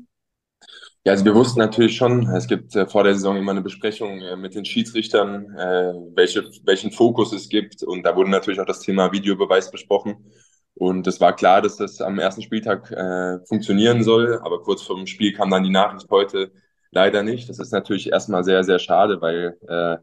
[1.04, 4.22] Ja, also wir wussten natürlich schon, es gibt äh, vor der Saison immer eine Besprechung
[4.22, 7.82] äh, mit den Schiedsrichtern, äh, welche, welchen Fokus es gibt.
[7.82, 10.32] Und da wurde natürlich auch das Thema Videobeweis besprochen.
[10.76, 14.40] Und es war klar, dass das am ersten Spieltag äh, funktionieren soll.
[14.44, 16.52] Aber kurz vor dem Spiel kam dann die Nachricht heute,
[16.92, 17.50] leider nicht.
[17.50, 19.98] Das ist natürlich erstmal sehr, sehr schade, weil äh,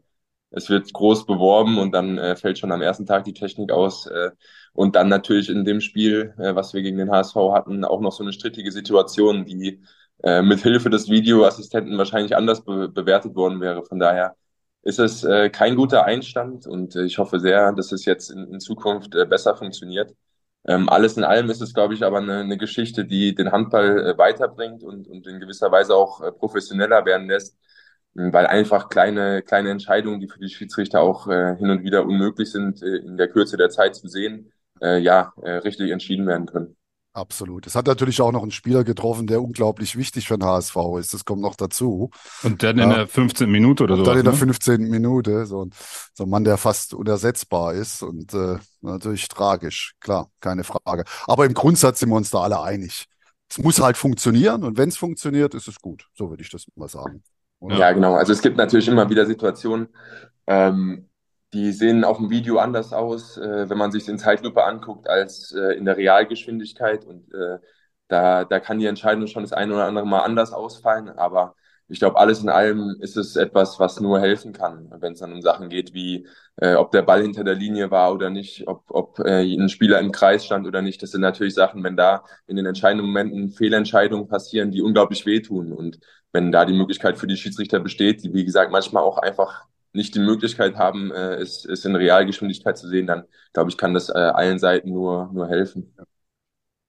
[0.51, 4.07] es wird groß beworben und dann äh, fällt schon am ersten Tag die Technik aus.
[4.07, 4.31] Äh,
[4.73, 8.11] und dann natürlich in dem Spiel, äh, was wir gegen den HSV hatten, auch noch
[8.11, 9.81] so eine strittige Situation, die
[10.23, 13.83] äh, mit Hilfe des Videoassistenten wahrscheinlich anders be bewertet worden wäre.
[13.85, 14.35] Von daher
[14.81, 18.45] ist es äh, kein guter Einstand und äh, ich hoffe sehr, dass es jetzt in,
[18.53, 20.15] in Zukunft äh, besser funktioniert.
[20.69, 23.99] Ähm, alles in allem ist es, glaube ich, aber eine, eine Geschichte, die den Handball
[24.13, 27.57] äh, weiterbringt und, und in gewisser Weise auch äh, professioneller werden lässt,
[28.15, 32.51] weil einfach kleine, kleine Entscheidungen, die für die Schiedsrichter auch äh, hin und wieder unmöglich
[32.51, 34.51] sind, äh, in der Kürze der Zeit zu sehen,
[34.81, 36.77] äh, ja, richtig entschieden werden können.
[37.13, 37.65] Absolut.
[37.65, 41.13] Es hat natürlich auch noch einen Spieler getroffen, der unglaublich wichtig für den HSV ist.
[41.13, 42.11] Das kommt noch dazu.
[42.43, 43.49] Und dann in der 15.
[43.49, 44.03] Minute oder so.
[44.03, 44.81] Dann in der 15.
[44.81, 44.89] Ne?
[44.89, 45.47] Minute.
[45.47, 45.71] So ein,
[46.13, 49.95] so ein Mann, der fast unersetzbar ist und äh, natürlich tragisch.
[49.99, 51.03] Klar, keine Frage.
[51.25, 53.05] Aber im Grundsatz sind wir uns da alle einig.
[53.49, 56.07] Es muss halt funktionieren und wenn es funktioniert, ist es gut.
[56.13, 57.23] So würde ich das mal sagen.
[57.59, 57.77] Oder?
[57.77, 58.13] Ja, genau.
[58.13, 59.89] Also es gibt natürlich immer wieder Situationen,
[60.45, 61.08] ähm,
[61.53, 65.51] die sehen auf dem Video anders aus, äh, wenn man sich in Zeitlupe anguckt, als
[65.53, 67.05] äh, in der Realgeschwindigkeit.
[67.05, 67.59] Und äh,
[68.07, 71.09] da, da kann die Entscheidung schon das eine oder andere Mal anders ausfallen.
[71.09, 71.55] Aber
[71.87, 75.33] ich glaube, alles in allem ist es etwas, was nur helfen kann, wenn es dann
[75.33, 78.83] um Sachen geht, wie äh, ob der Ball hinter der Linie war oder nicht, ob,
[78.89, 81.01] ob äh, ein Spieler im Kreis stand oder nicht.
[81.01, 85.71] Das sind natürlich Sachen, wenn da in den entscheidenden Momenten Fehlentscheidungen passieren, die unglaublich wehtun.
[85.73, 85.99] Und
[86.31, 90.15] wenn da die Möglichkeit für die Schiedsrichter besteht, die wie gesagt manchmal auch einfach nicht
[90.15, 93.23] die Möglichkeit haben, äh, es, es in Realgeschwindigkeit zu sehen, dann
[93.53, 95.93] glaube ich, kann das äh, allen Seiten nur, nur helfen.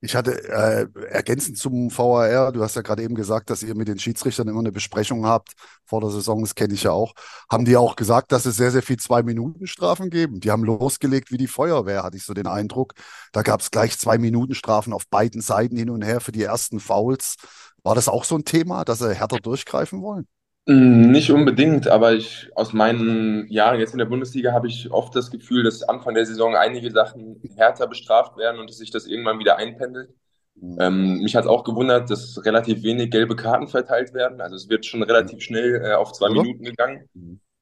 [0.03, 3.87] Ich hatte äh, ergänzend zum VAR, du hast ja gerade eben gesagt, dass ihr mit
[3.87, 5.53] den Schiedsrichtern immer eine Besprechung habt
[5.85, 7.13] vor der Saison, das kenne ich ja auch.
[7.51, 10.41] Haben die auch gesagt, dass es sehr, sehr viel Zwei-Minuten-Strafen geben?
[10.41, 12.95] Die haben losgelegt wie die Feuerwehr, hatte ich so den Eindruck.
[13.33, 17.37] Da gab es gleich Zwei-Minuten-Strafen auf beiden Seiten hin und her für die ersten Fouls.
[17.83, 20.27] War das auch so ein Thema, dass sie härter durchgreifen wollen?
[20.66, 25.14] Mm, nicht unbedingt, aber ich aus meinen Jahren jetzt in der Bundesliga habe ich oft
[25.16, 29.07] das Gefühl, dass Anfang der Saison einige Sachen härter bestraft werden und dass sich das
[29.07, 30.11] irgendwann wieder einpendelt.
[30.55, 30.77] Mhm.
[30.79, 34.40] Ähm, mich hat es auch gewundert, dass relativ wenig gelbe Karten verteilt werden.
[34.40, 36.42] Also es wird schon relativ schnell äh, auf zwei Oder?
[36.42, 37.09] Minuten gegangen.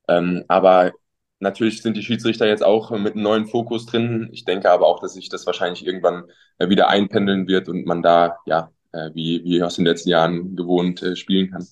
[0.08, 0.92] Ähm, aber
[1.38, 4.28] natürlich sind die Schiedsrichter jetzt auch mit einem neuen Fokus drin.
[4.32, 6.24] Ich denke aber auch, dass sich das wahrscheinlich irgendwann
[6.58, 10.56] äh, wieder einpendeln wird und man da, ja, äh, wie, wie aus den letzten Jahren
[10.56, 11.66] gewohnt, äh, spielen kann.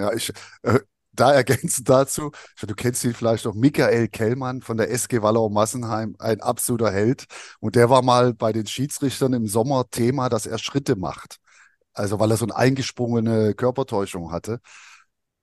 [0.00, 0.32] Ja, ich,
[0.62, 0.80] äh,
[1.12, 2.30] da ergänzend dazu,
[2.60, 7.24] du kennst ihn vielleicht noch, Michael Kellmann von der SG Wallau Massenheim, ein absoluter Held.
[7.60, 11.38] Und der war mal bei den Schiedsrichtern im Sommer Thema, dass er Schritte macht.
[11.94, 14.60] Also weil er so eine eingesprungene Körpertäuschung hatte.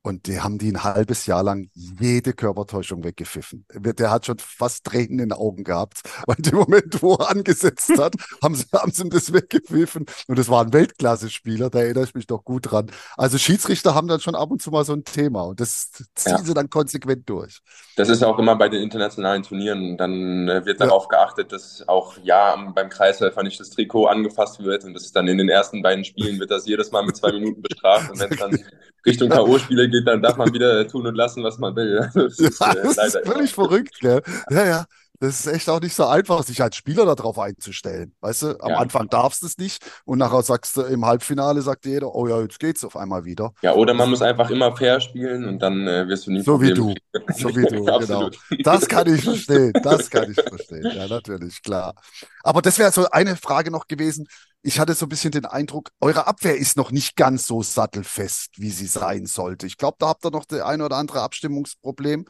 [0.06, 3.66] Und die haben die ein halbes Jahr lang jede Körpertäuschung weggepfiffen.
[3.74, 7.30] Der hat schon fast Tränen in den Augen gehabt, weil in dem Moment, wo er
[7.30, 8.14] angesetzt hat,
[8.44, 10.06] haben sie, haben sie ihm das weggepfiffen.
[10.28, 12.92] Und es war ein Weltklasse-Spieler, da erinnere ich mich doch gut dran.
[13.16, 16.36] Also Schiedsrichter haben dann schon ab und zu mal so ein Thema und das ziehen
[16.38, 16.44] ja.
[16.44, 17.62] sie dann konsequent durch.
[17.96, 19.96] Das ist auch immer bei den internationalen Turnieren.
[19.96, 21.18] Dann äh, wird darauf ja.
[21.18, 25.30] geachtet, dass auch ja beim Kreisläufer nicht das Trikot angefasst wird und das ist dann
[25.30, 28.32] in den ersten beiden Spielen wird das jedes Mal mit zwei Minuten bestraft und wenn
[28.32, 28.60] es dann
[29.06, 32.10] Richtung K.O.-Spiele geht, dann darf man wieder tun und lassen, was man will.
[32.14, 34.22] Das, ja, ist, äh, das ist völlig verrückt, gell?
[34.50, 34.86] Ja, ja.
[35.24, 38.14] Das ist echt auch nicht so einfach, sich als Spieler darauf einzustellen.
[38.20, 38.78] Weißt du, am Ja.
[38.78, 42.42] Anfang darfst du es nicht und nachher sagst du im Halbfinale, sagt jeder, oh ja,
[42.42, 43.54] jetzt geht's auf einmal wieder.
[43.62, 46.62] Ja, oder man muss einfach immer fair spielen und dann äh, wirst du nie So
[46.62, 46.94] wie Probleme du.
[47.26, 47.34] kriegen.
[47.40, 48.30] So wie du, genau.
[48.64, 49.72] Das kann ich verstehen.
[49.82, 50.92] Das kann ich verstehen.
[50.94, 51.96] Ja, natürlich, klar.
[52.44, 54.28] Aber das wäre so eine Frage noch gewesen.
[54.62, 58.52] Ich hatte so ein bisschen den Eindruck, eure Abwehr ist noch nicht ganz so sattelfest,
[58.58, 59.68] wie sie sein sollte.
[59.68, 62.26] Ich glaube, da habt ihr noch das ein oder andere Abstimmungsproblem.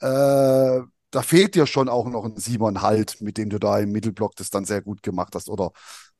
[0.00, 0.80] Äh,
[1.14, 4.34] da fehlt dir schon auch noch ein Simon Halt, mit dem du da im Mittelblock
[4.36, 5.48] das dann sehr gut gemacht hast.
[5.48, 5.70] Oder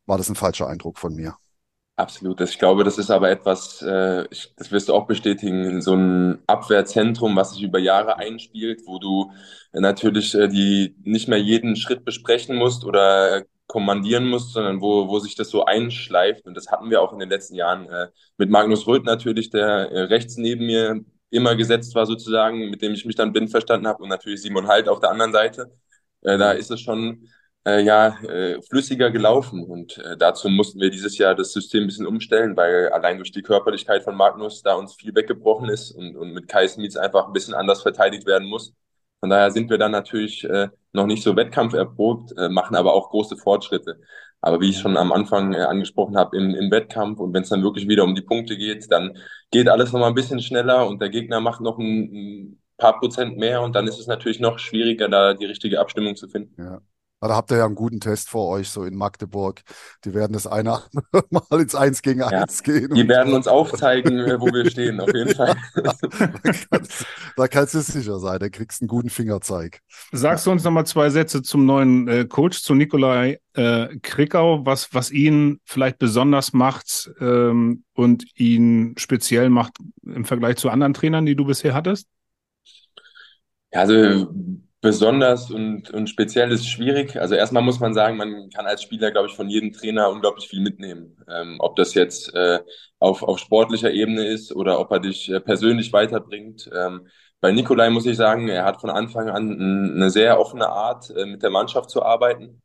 [0.07, 1.37] war das ein falscher Eindruck von mir?
[1.97, 2.41] Absolut.
[2.41, 4.25] Ich glaube, das ist aber etwas, äh,
[4.57, 9.31] das wirst du auch bestätigen, so ein Abwehrzentrum, was sich über Jahre einspielt, wo du
[9.73, 15.19] natürlich äh, die nicht mehr jeden Schritt besprechen musst oder kommandieren musst, sondern wo, wo
[15.21, 16.47] sich das so einschleift.
[16.47, 20.11] Und das hatten wir auch in den letzten Jahren äh, mit Magnus Röth natürlich, der
[20.11, 21.05] rechts neben mir
[21.35, 24.69] immer gesetzt war sozusagen, mit dem ich mich dann blind verstanden habe und natürlich Simon
[24.69, 25.71] Halt auf der anderen Seite.
[26.23, 27.29] Äh, da ist es schon
[27.67, 29.65] äh, ja, äh, flüssiger gelaufen.
[29.65, 33.33] Und äh, dazu mussten wir dieses Jahr das System ein bisschen umstellen, weil allein durch
[33.33, 37.27] die Körperlichkeit von Magnus da uns viel weggebrochen ist und, und mit Kai Smits einfach
[37.27, 38.75] ein bisschen anders verteidigt werden muss.
[39.21, 43.11] Von daher sind wir dann natürlich äh, noch nicht so wettkampferprobt, äh, machen aber auch
[43.11, 44.01] große Fortschritte.
[44.45, 47.49] Aber wie ich schon am Anfang äh, angesprochen habe, im, im Wettkampf und wenn es
[47.49, 49.17] dann wirklich wieder um die Punkte geht, dann
[49.51, 53.39] geht alles nochmal ein bisschen schneller und der Gegner macht noch ein, ein paar Prozent
[53.39, 56.63] mehr und dann ist es natürlich noch schwieriger, da die richtige Abstimmung zu finden.
[56.63, 56.83] Ja.
[57.25, 59.63] Aber Da habt ihr ja einen guten Test vor euch, so in Magdeburg.
[60.05, 62.93] Die werden das eine andere Mal ins Eins gegen Ja, Eins gehen.
[62.95, 65.57] Die werden uns aufzeigen, äh, wo wir stehen, auf jeden Fall.
[65.75, 66.33] da
[66.71, 69.81] kannst, da kannst du sicher sein, da kriegst du einen guten Fingerzeig.
[70.13, 74.93] Sagst du uns nochmal zwei Sätze zum neuen äh, Coach, zu Nikolai äh, Krickau, was,
[74.93, 81.25] was ihn vielleicht besonders macht ähm, und ihn speziell macht im Vergleich zu anderen Trainern,
[81.25, 82.07] die du bisher hattest?
[83.73, 84.29] Ja, also
[84.85, 87.17] besonders und, und speziell ist schwierig.
[87.19, 90.47] Also erstmal muss man sagen, man kann als Spieler, glaube ich, von jedem Trainer unglaublich
[90.47, 91.17] viel mitnehmen.
[91.27, 92.61] Ähm, ob das jetzt äh,
[92.99, 96.69] auf, auf sportlicher Ebene ist oder ob er dich äh, persönlich weiterbringt.
[96.75, 97.09] Ähm,
[97.41, 101.25] bei Nikolai muss ich sagen, er hat von Anfang an eine sehr offene Art, äh,
[101.25, 102.61] mit der Mannschaft zu arbeiten.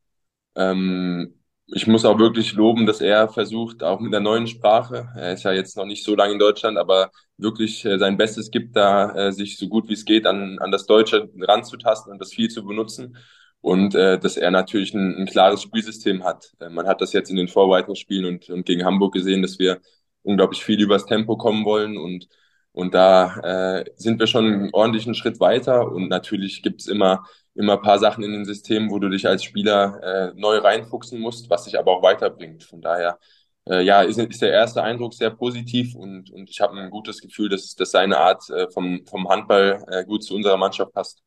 [0.55, 1.38] Ähm,
[1.71, 5.43] ich muss auch wirklich loben, dass er versucht, auch mit der neuen Sprache, er ist
[5.43, 9.12] ja jetzt noch nicht so lange in Deutschland, aber wirklich äh, sein Bestes gibt, da
[9.27, 12.49] äh, sich so gut wie es geht an, an das Deutsche ranzutasten und das viel
[12.49, 13.17] zu benutzen.
[13.62, 16.53] Und äh, dass er natürlich ein, ein klares Spielsystem hat.
[16.60, 19.79] Äh, man hat das jetzt in den Vorbereitungsspielen und, und gegen Hamburg gesehen, dass wir
[20.23, 22.27] unglaublich viel übers Tempo kommen wollen und
[22.71, 25.91] und da äh, sind wir schon einen ordentlichen Schritt weiter.
[25.91, 29.43] Und natürlich gibt's immer, immer ein paar Sachen in den Systemen, wo du dich als
[29.43, 32.63] Spieler äh, neu reinfuchsen musst, was dich aber auch weiterbringt.
[32.63, 33.19] Von daher,
[33.67, 37.21] äh, ja, ist, ist der erste Eindruck sehr positiv und, und ich habe ein gutes
[37.21, 41.21] Gefühl, dass, dass seine Art äh, vom, vom Handball äh, gut zu unserer Mannschaft passt.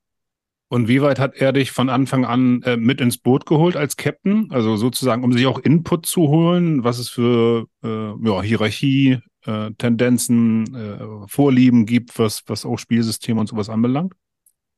[0.68, 3.96] Und wie weit hat er dich von Anfang an äh, mit ins Boot geholt als
[3.96, 4.48] Captain?
[4.50, 9.18] Also sozusagen, um sich auch Input zu holen, was es für äh, ja, Hierarchie,
[9.76, 14.14] Tendenzen, Vorlieben gibt, was, was auch Spielsystem und sowas anbelangt?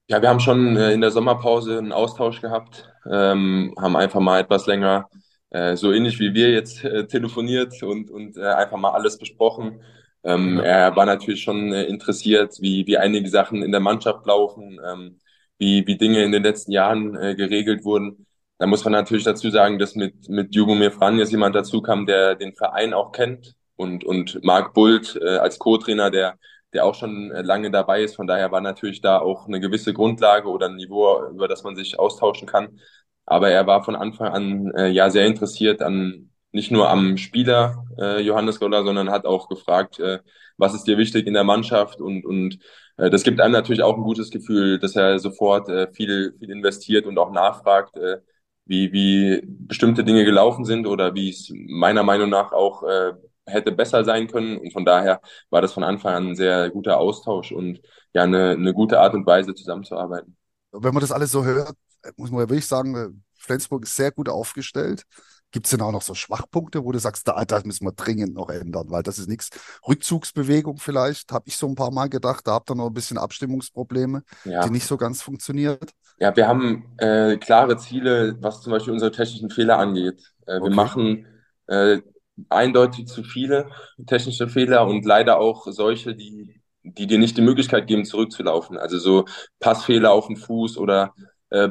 [0.07, 4.41] Ja, wir haben schon äh, in der Sommerpause einen Austausch gehabt, ähm, haben einfach mal
[4.41, 5.09] etwas länger,
[5.51, 9.83] äh, so ähnlich wie wir jetzt äh, telefoniert und, und äh, einfach mal alles besprochen.
[10.23, 14.79] Ähm, er war natürlich schon äh, interessiert, wie, wie einige Sachen in der Mannschaft laufen,
[14.87, 15.21] ähm,
[15.59, 18.27] wie, wie Dinge in den letzten Jahren geregelt wurden.
[18.59, 22.35] Da muss man natürlich dazu sagen, dass mit, mit Jugomir Franjes jemand dazu kam, der
[22.35, 26.39] den Verein auch kennt und, und Marc Bult als Co-Trainer, der
[26.75, 28.17] der auch schon lange dabei ist.
[28.17, 31.77] Von daher war natürlich da auch eine gewisse Grundlage oder ein Niveau, über das man
[31.77, 32.79] sich austauschen kann.
[33.27, 37.85] Aber er war von Anfang an äh, ja sehr interessiert an nicht nur am Spieler
[37.99, 40.21] äh, Johannes Goller, sondern hat auch gefragt, äh,
[40.57, 42.59] was ist dir wichtig in der Mannschaft und und
[42.97, 46.51] äh, das gibt einem natürlich auch ein gutes Gefühl, dass er sofort äh, viel viel
[46.51, 48.19] investiert und auch nachfragt, äh,
[48.67, 53.13] wie wie bestimmte Dinge gelaufen sind oder wie es meiner Meinung nach auch äh,
[53.47, 54.59] hätte besser sein können.
[54.59, 57.81] Und von daher war das von Anfang an ein sehr guter Austausch und
[58.15, 60.37] ja, eine, eine gute Art und Weise zusammenzuarbeiten.
[60.73, 61.77] Wenn man das alles so hört,
[62.17, 65.05] muss man ja wirklich sagen, äh, Flensburg ist sehr gut aufgestellt.
[65.53, 68.35] Gibt es denn auch noch so Schwachpunkte, wo du sagst, da, da müssen wir dringend
[68.35, 69.51] noch ändern, weil das ist nichts.
[69.87, 73.19] Rückzugsbewegung vielleicht, habe ich so ein paar Mal gedacht, da habt ihr noch ein bisschen
[73.19, 75.93] Abstimmungsprobleme, Ja, die nicht so ganz funktioniert.
[76.19, 80.23] ja, wir haben äh, klare Ziele, was zum Beispiel unsere technischen Fehler angeht.
[80.47, 80.71] Äh, wir Okay.
[80.71, 81.27] machen
[81.67, 82.01] äh,
[82.49, 83.71] eindeutig zu viele
[84.07, 88.79] technische Fehler und leider auch solche, die, die dir nicht die Möglichkeit geben, zurückzulaufen.
[88.79, 89.25] Also so
[89.61, 91.15] Passfehler auf den Fuß oder
[91.51, 91.71] äh,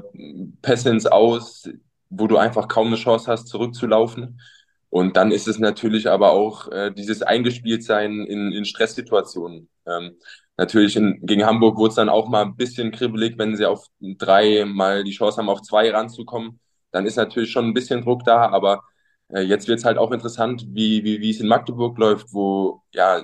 [0.61, 1.69] Pässe ins Aus,
[2.09, 4.39] wo du einfach kaum eine Chance hast, zurückzulaufen.
[4.89, 9.69] Und dann ist es natürlich aber auch äh, dieses Eingespieltsein in, in Stresssituationen.
[9.87, 10.17] Ähm,
[10.57, 13.87] Natürlich in, gegen Hamburg wurde es dann auch mal ein bisschen kribbelig, wenn sie auf
[13.99, 16.59] drei mal die Chance haben, auf zwei ranzukommen.
[16.91, 18.83] Dann ist natürlich schon ein bisschen Druck da, aber
[19.41, 23.23] jetzt wird es halt auch interessant, wie, wie, wie es in Magdeburg läuft, wo ja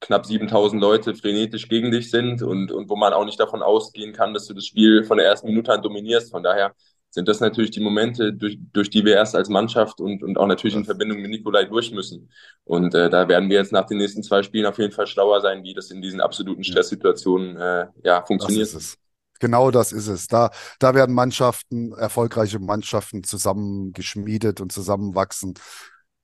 [0.00, 4.12] knapp 7000 Leute frenetisch gegen dich sind und, und wo man auch nicht davon ausgehen
[4.12, 6.30] kann, dass du das Spiel von der ersten Minute an dominierst.
[6.30, 6.72] Von daher
[7.10, 10.46] sind das natürlich die Momente, durch, durch die wir erst als Mannschaft und, und auch
[10.46, 12.30] natürlich in Verbindung mit Nikolai durch müssen.
[12.64, 15.40] Und äh, da werden wir jetzt nach den nächsten zwei Spielen auf jeden Fall schlauer
[15.40, 18.62] sein, wie das in diesen absoluten Stresssituationen äh, ja, funktioniert.
[18.62, 18.98] Das ist es.
[19.40, 20.28] Genau das ist es.
[20.28, 25.54] Da, da werden Mannschaften, erfolgreiche Mannschaften zusammengeschmiedet und zusammenwachsen.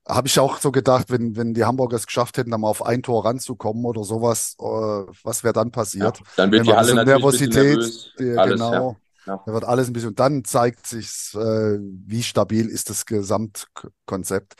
[0.07, 2.85] Habe ich auch so gedacht, wenn, wenn die Hamburger es geschafft hätten, da mal auf
[2.87, 6.19] ein Tor ranzukommen oder sowas, äh, was wäre dann passiert?
[6.19, 8.97] Ja, dann wird wenn die Halle natürlich Nervosität, die, alles, genau, ja.
[9.27, 9.43] Ja.
[9.45, 14.55] Da wird alles ein bisschen, und dann zeigt sich, äh, wie stabil ist das Gesamtkonzept.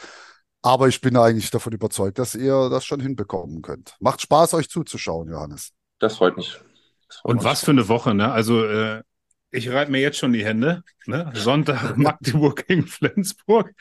[0.63, 3.95] Aber ich bin eigentlich davon überzeugt, dass ihr das schon hinbekommen könnt.
[4.01, 5.71] Macht Spaß, euch zuzuschauen, Johannes.
[6.01, 6.61] Das freut mich.
[7.23, 8.33] Und was für eine Woche, ne?
[8.33, 9.03] Also, äh,
[9.51, 10.83] ich reibe mir jetzt schon die Hände.
[11.07, 11.31] Ne?
[11.35, 13.73] Sonntag Magdeburg gegen Flensburg.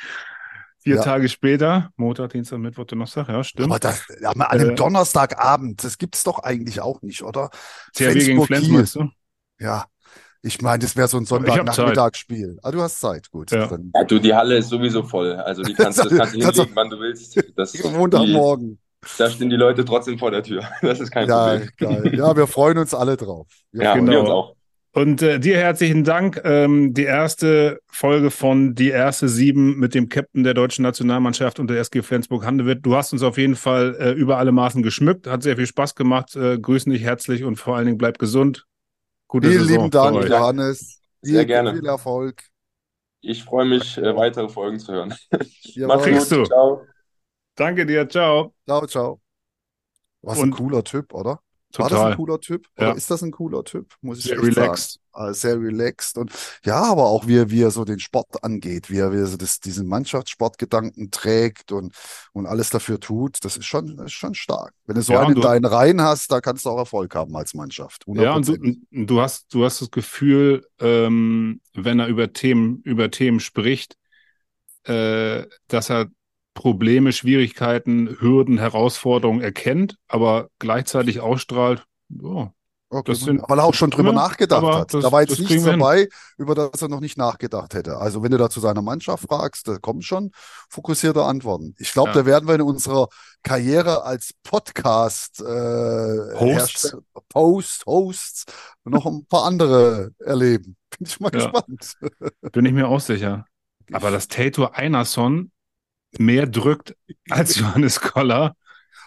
[0.79, 1.01] Vier ja.
[1.01, 3.71] Tage später, Montag, Dienstag, Mittwoch, Donnerstag, ja, stimmt.
[3.71, 7.49] Aber das, an einem äh, Donnerstagabend, das gibt es doch eigentlich auch nicht, oder?
[7.95, 9.09] CRW gegen Flens, meinst du?
[9.57, 9.87] Ja,
[10.43, 12.59] ich meine, das wäre so ein Sonntagnachmittagsspiel.
[12.61, 13.49] Ah, du hast Zeit, gut.
[13.49, 13.67] Ja.
[13.95, 14.03] ja.
[14.03, 15.33] du, die Halle ist sowieso voll.
[15.33, 17.35] Also die kannst, das kannst du hinlegen, wann du willst.
[17.55, 18.77] Das, Montagmorgen.
[19.17, 20.63] Da stehen die Leute trotzdem vor der Tür.
[20.81, 21.69] Das ist kein ja, Problem.
[21.77, 22.15] Geil.
[22.15, 23.47] Ja, wir freuen uns alle drauf.
[23.71, 24.11] Wir ja, genau.
[24.11, 24.55] wir uns auch.
[24.95, 26.41] Und äh, dir herzlichen Dank.
[26.45, 31.69] Ähm, die erste Folge von Die erste Sieben mit dem Captain der deutschen Nationalmannschaft und
[31.69, 32.85] der SG Flensburg-Handewitt.
[32.85, 35.27] Du hast uns auf jeden Fall äh, über alle Maßen geschmückt.
[35.27, 36.37] Hat sehr viel Spaß gemacht.
[36.37, 38.65] Äh, grüßen dich herzlich und vor allen Dingen bleib gesund.
[39.27, 41.01] Gute Vielen Saison lieben Dank, Johannes.
[41.21, 41.73] Sehr viel, gerne.
[41.73, 42.43] Viel Erfolg.
[43.19, 45.13] Ich freue mich, äh, weitere Folgen zu hören.
[45.77, 46.45] Mach kriegst du.
[46.45, 46.85] Ciao.
[47.55, 48.07] Danke dir.
[48.09, 48.53] Ciao.
[48.65, 49.21] Ciao, ciao.
[50.21, 51.39] Was ein cooler Typ, oder?
[51.71, 51.91] Total.
[51.91, 52.67] War das ein cooler Typ?
[52.77, 52.93] Oder ja.
[52.93, 53.93] ist das ein cooler Typ?
[54.01, 54.93] Muss ich sehr relaxed.
[54.93, 55.01] Sagen.
[55.11, 56.17] Ah, sehr relaxed.
[56.17, 56.31] Und
[56.63, 59.35] ja, aber auch wie, wie er so den Sport angeht, wie er, wie er so
[59.35, 61.93] das, diesen Mannschaftssportgedanken trägt und,
[62.31, 64.73] und alles dafür tut, das ist schon, ist schon stark.
[64.85, 67.35] Wenn du so ja, einen in deinen Reihen hast, da kannst du auch Erfolg haben
[67.35, 68.05] als Mannschaft.
[68.05, 68.21] 100%.
[68.21, 73.11] Ja, und du, du, hast, du hast das Gefühl, ähm, wenn er über Themen, über
[73.11, 73.97] Themen spricht,
[74.83, 76.07] äh, dass er
[76.55, 81.85] Probleme, Schwierigkeiten, Hürden, Herausforderungen erkennt, aber gleichzeitig ausstrahlt,
[82.23, 82.49] oh,
[82.89, 84.93] Okay, sind, weil er auch schon drüber ja, nachgedacht hat.
[84.93, 87.97] Das, da war jetzt nichts dabei, über das er noch nicht nachgedacht hätte.
[87.97, 90.31] Also wenn du da zu seiner Mannschaft fragst, da kommen schon
[90.69, 91.75] fokussierte Antworten.
[91.79, 92.15] Ich glaube, ja.
[92.15, 93.09] da werden wir in unserer
[93.41, 95.43] Karriere als Podcast äh,
[96.39, 96.95] Hosts.
[97.27, 98.45] Post, Hosts
[98.83, 100.77] noch ein paar andere erleben.
[100.97, 101.39] Bin ich mal ja.
[101.39, 101.97] gespannt.
[102.53, 103.45] Bin ich mir auch sicher.
[103.91, 105.51] Aber dass Tato Einerson
[106.19, 106.95] mehr drückt
[107.29, 108.55] als Johannes Koller.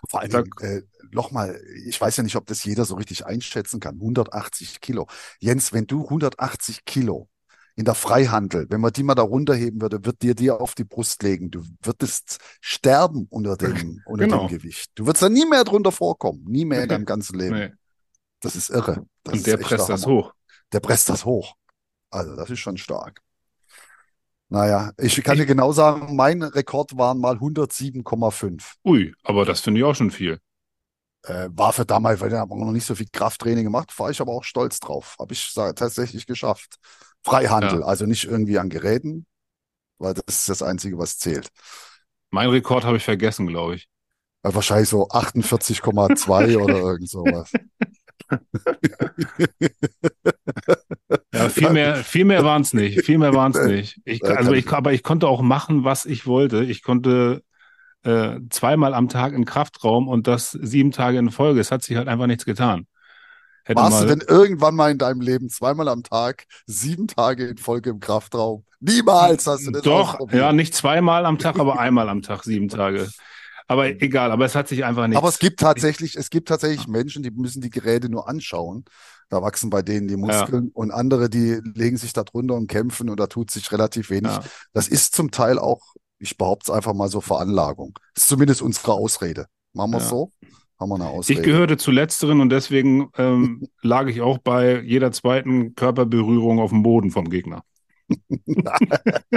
[0.08, 3.96] Vor allem, äh, nochmal, ich weiß ja nicht, ob das jeder so richtig einschätzen kann.
[3.96, 5.06] 180 Kilo.
[5.40, 7.28] Jens, wenn du 180 Kilo
[7.74, 10.84] in der Freihandel, wenn man die mal da runterheben würde, wird dir die auf die
[10.84, 11.50] Brust legen.
[11.50, 14.46] Du würdest sterben unter dem, unter genau.
[14.46, 14.90] dem Gewicht.
[14.94, 16.44] Du würdest da nie mehr drunter vorkommen.
[16.44, 17.54] Nie mehr in deinem ganzen Leben.
[17.54, 17.72] Nee.
[18.40, 19.06] Das ist irre.
[19.24, 20.32] Das Und der presst das hoch.
[20.72, 21.54] Der presst das hoch.
[22.10, 23.22] Also, das ist schon stark.
[24.50, 28.76] Naja, ich kann dir genau sagen, mein Rekord waren mal 107,5.
[28.84, 30.38] Ui, aber das finde ich auch schon viel.
[31.24, 34.20] Äh, war für damals, weil ich habe noch nicht so viel Krafttraining gemacht, war ich
[34.20, 35.16] aber auch stolz drauf.
[35.18, 36.76] Habe ich tatsächlich geschafft.
[37.22, 37.86] Freihandel, ja.
[37.86, 39.26] also nicht irgendwie an Geräten,
[39.98, 41.48] weil das ist das Einzige, was zählt.
[42.30, 43.88] Mein Rekord habe ich vergessen, glaube ich.
[44.42, 47.52] Wahrscheinlich so 48,2 oder irgend sowas.
[51.32, 53.04] ja, viel mehr, viel mehr waren es nicht.
[53.04, 54.00] Viel mehr waren es nicht.
[54.04, 56.64] Ich, also ich, aber ich konnte auch machen, was ich wollte.
[56.64, 57.42] Ich konnte
[58.02, 61.60] äh, zweimal am Tag in Kraftraum und das sieben Tage in Folge.
[61.60, 62.86] Es hat sich halt einfach nichts getan.
[63.64, 67.58] Hätte Warst du denn irgendwann mal in deinem Leben zweimal am Tag, sieben Tage in
[67.58, 68.64] Folge im Kraftraum?
[68.80, 72.68] Niemals hast du das Doch, ja, nicht zweimal am Tag, aber einmal am Tag, sieben
[72.68, 73.10] Tage.
[73.68, 75.18] Aber egal, aber es hat sich einfach nicht.
[75.18, 78.86] Aber es gibt tatsächlich, es gibt tatsächlich Menschen, die müssen die Geräte nur anschauen.
[79.28, 80.70] Da wachsen bei denen die Muskeln ja.
[80.72, 84.32] und andere, die legen sich da drunter und kämpfen und da tut sich relativ wenig.
[84.32, 84.42] Ja.
[84.72, 85.82] Das ist zum Teil auch,
[86.18, 87.98] ich behaupte es einfach mal so, Veranlagung.
[88.14, 89.46] Das ist zumindest unsere Ausrede.
[89.74, 90.10] Machen wir es ja.
[90.10, 90.32] so?
[90.80, 91.40] Haben wir eine Ausrede.
[91.40, 96.70] Ich gehörte zu letzteren und deswegen ähm, lag ich auch bei jeder zweiten Körperberührung auf
[96.70, 97.62] dem Boden vom Gegner.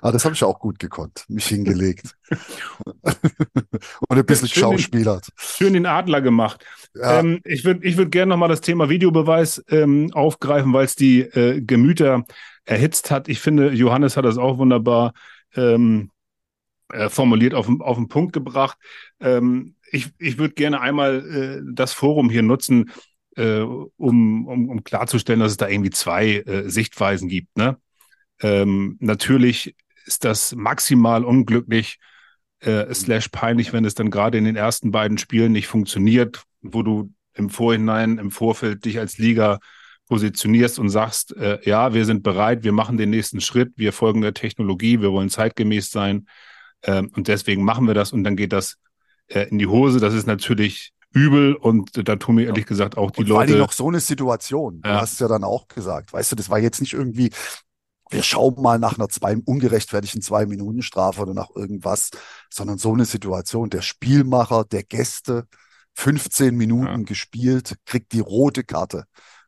[0.00, 2.16] ah, das habe ich auch gut gekonnt, mich hingelegt.
[4.08, 5.28] Und ein bisschen geschauspielert.
[5.36, 6.64] Schön den Adler gemacht.
[6.94, 7.20] Ja.
[7.20, 11.20] Ähm, ich würde ich würd gerne nochmal das Thema Videobeweis ähm, aufgreifen, weil es die
[11.20, 12.24] äh, Gemüter
[12.64, 13.28] erhitzt hat.
[13.28, 15.12] Ich finde, Johannes hat das auch wunderbar
[15.54, 16.10] ähm,
[16.92, 18.78] äh, formuliert auf, auf den Punkt gebracht.
[19.20, 22.90] Ähm, ich, ich würde gerne einmal äh, das Forum hier nutzen,
[23.36, 27.56] äh, um, um, um klarzustellen, dass es da irgendwie zwei äh, Sichtweisen gibt.
[27.56, 27.78] Ne?
[28.40, 29.74] Ähm, natürlich
[30.06, 31.98] ist das maximal unglücklich,
[32.60, 36.82] äh, slash peinlich, wenn es dann gerade in den ersten beiden Spielen nicht funktioniert, wo
[36.82, 39.58] du im Vorhinein, im Vorfeld dich als Liga
[40.08, 44.20] positionierst und sagst, äh, ja, wir sind bereit, wir machen den nächsten Schritt, wir folgen
[44.20, 46.26] der Technologie, wir wollen zeitgemäß sein
[46.82, 48.76] ähm, und deswegen machen wir das und dann geht das
[49.28, 50.00] äh, in die Hose.
[50.00, 53.46] Das ist natürlich übel und da tun mir ehrlich gesagt auch die und Leute.
[53.46, 54.80] Vor allem noch so eine Situation.
[54.82, 55.00] Du Ja.
[55.00, 56.12] hast es ja dann auch gesagt.
[56.12, 57.30] Weißt du, das war jetzt nicht irgendwie,
[58.10, 62.10] wir schauen mal nach einer zwei, ungerechtfertigten Zwei-Minuten-Strafe oder nach irgendwas,
[62.50, 63.70] sondern so eine Situation.
[63.70, 65.46] Der Spielmacher, der Gäste,
[65.94, 66.96] 15 Minuten Ja.
[66.98, 69.04] gespielt, kriegt die rote Karte.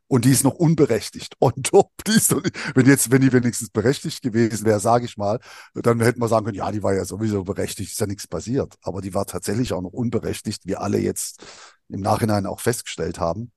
[0.09, 1.35] Und die ist noch unberechtigt.
[1.41, 5.05] On top, die ist noch nicht, wenn jetzt, wenn die wenigstens berechtigt gewesen wäre, sage
[5.05, 5.41] ich mal,
[5.75, 8.77] dann hätten wir sagen können, ja, die war ja sowieso berechtigt, ist ja nichts passiert.
[8.83, 11.45] Aber die war tatsächlich auch noch unberechtigt, wie alle jetzt
[11.89, 13.51] im Nachhinein auch festgestellt haben.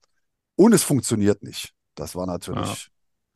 [0.55, 1.73] Und es funktioniert nicht.
[1.95, 2.89] Das war natürlich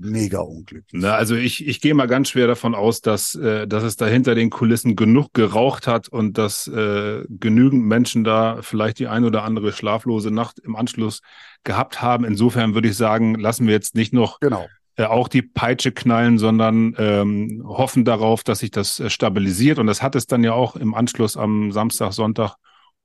[0.04, 1.02] mega unglücklich.
[1.02, 4.06] Na, also ich, ich gehe mal ganz schwer davon aus, dass, äh, dass es da
[4.06, 9.24] hinter den Kulissen genug geraucht hat und dass äh, genügend Menschen da vielleicht die ein
[9.26, 11.22] oder andere schlaflose Nacht im Anschluss
[11.64, 12.26] gehabt haben.
[12.26, 14.68] Insofern würde ich sagen, lassen wir jetzt nicht noch Genau.
[14.98, 19.80] äh, auch die Peitsche knallen, sondern ähm, hoffen darauf, dass sich das äh, stabilisiert.
[19.80, 22.56] Und das hat es dann ja auch im Anschluss am Samstag, Sonntag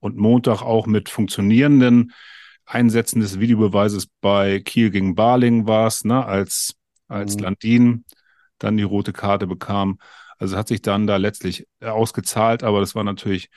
[0.01, 2.13] und Montag auch mit funktionierenden
[2.65, 6.75] Einsätzen des Videobeweises bei Kiel gegen Barling war es, ne, als,
[7.09, 7.43] als Mhm.
[7.43, 8.05] Landin
[8.59, 9.99] dann die rote Karte bekam.
[10.39, 13.49] Also hat sich dann da letztlich äh, ausgezahlt, aber das war natürlich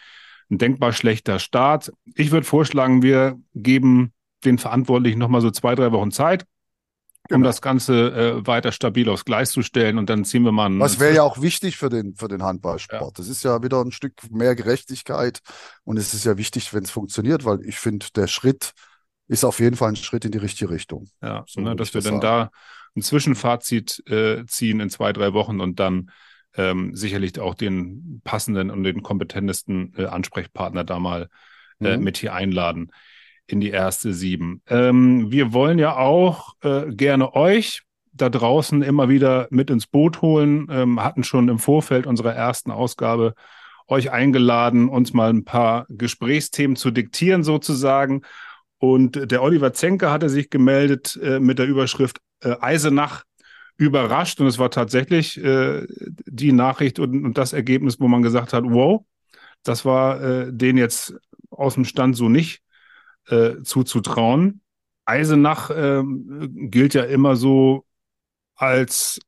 [0.50, 1.92] ein denkbar schlechter Start.
[2.16, 6.48] Ich würde vorschlagen, wir geben den Verantwortlichen nochmal so zwei, drei Wochen Zeit, um
[7.38, 7.48] Genau.
[7.48, 10.80] das Ganze äh, weiter stabil aufs Gleis zu stellen und dann ziehen wir mal einen,
[10.80, 13.02] Was wäre ja auch wichtig für den, für den Handballsport.
[13.02, 13.12] Ja.
[13.16, 15.40] Das ist ja wieder ein Stück mehr Gerechtigkeit.
[15.84, 18.72] Und es ist ja wichtig, wenn es funktioniert, weil ich finde, der Schritt
[19.28, 21.08] ist auf jeden Fall ein Schritt in die richtige Richtung.
[21.22, 22.50] Ja, So ne, dass wir das dann da
[22.96, 26.12] ein Zwischenfazit äh, ziehen in zwei, drei Wochen und dann
[26.56, 31.30] ähm, sicherlich auch den passenden und den kompetentesten äh, Ansprechpartner da mal
[31.82, 32.04] äh, Mhm.
[32.04, 32.92] mit hier einladen
[33.48, 34.62] in die erste sieben.
[34.68, 37.82] Ähm, wir wollen ja auch äh, gerne euch
[38.14, 42.72] da draußen immer wieder mit ins Boot holen, ähm, hatten schon im Vorfeld unserer ersten
[42.72, 43.34] Ausgabe
[43.88, 48.22] euch eingeladen, uns mal ein paar Gesprächsthemen zu diktieren sozusagen.
[48.82, 53.24] Und der Oliver Zenker hatte sich gemeldet äh, mit der Überschrift äh, Eisenach
[53.78, 54.42] überrascht.
[54.42, 55.86] Und es war tatsächlich äh,
[56.26, 59.06] die Nachricht und, und das Ergebnis, wo man gesagt hat, wow,
[59.62, 61.14] das war äh, denen jetzt
[61.52, 62.64] aus dem Stand so nicht
[63.28, 64.62] äh, zuzutrauen.
[65.06, 67.86] Eisenach ähm, gilt ja immer so
[68.56, 69.20] als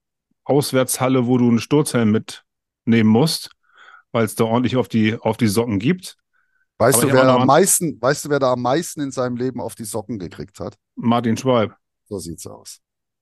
[0.45, 3.51] Auswärtshalle, wo du einen Sturzhelm mitnehmen musst,
[4.11, 6.17] weil es da ordentlich auf die, auf die Socken gibt.
[6.83, 9.61] Weißt Aber du, wer am meisten, weißt du, wer da am meisten in seinem Leben
[9.61, 10.75] auf die Socken gekriegt hat?
[10.95, 11.75] Martin Schwalb.
[12.09, 12.79] So sieht's aus.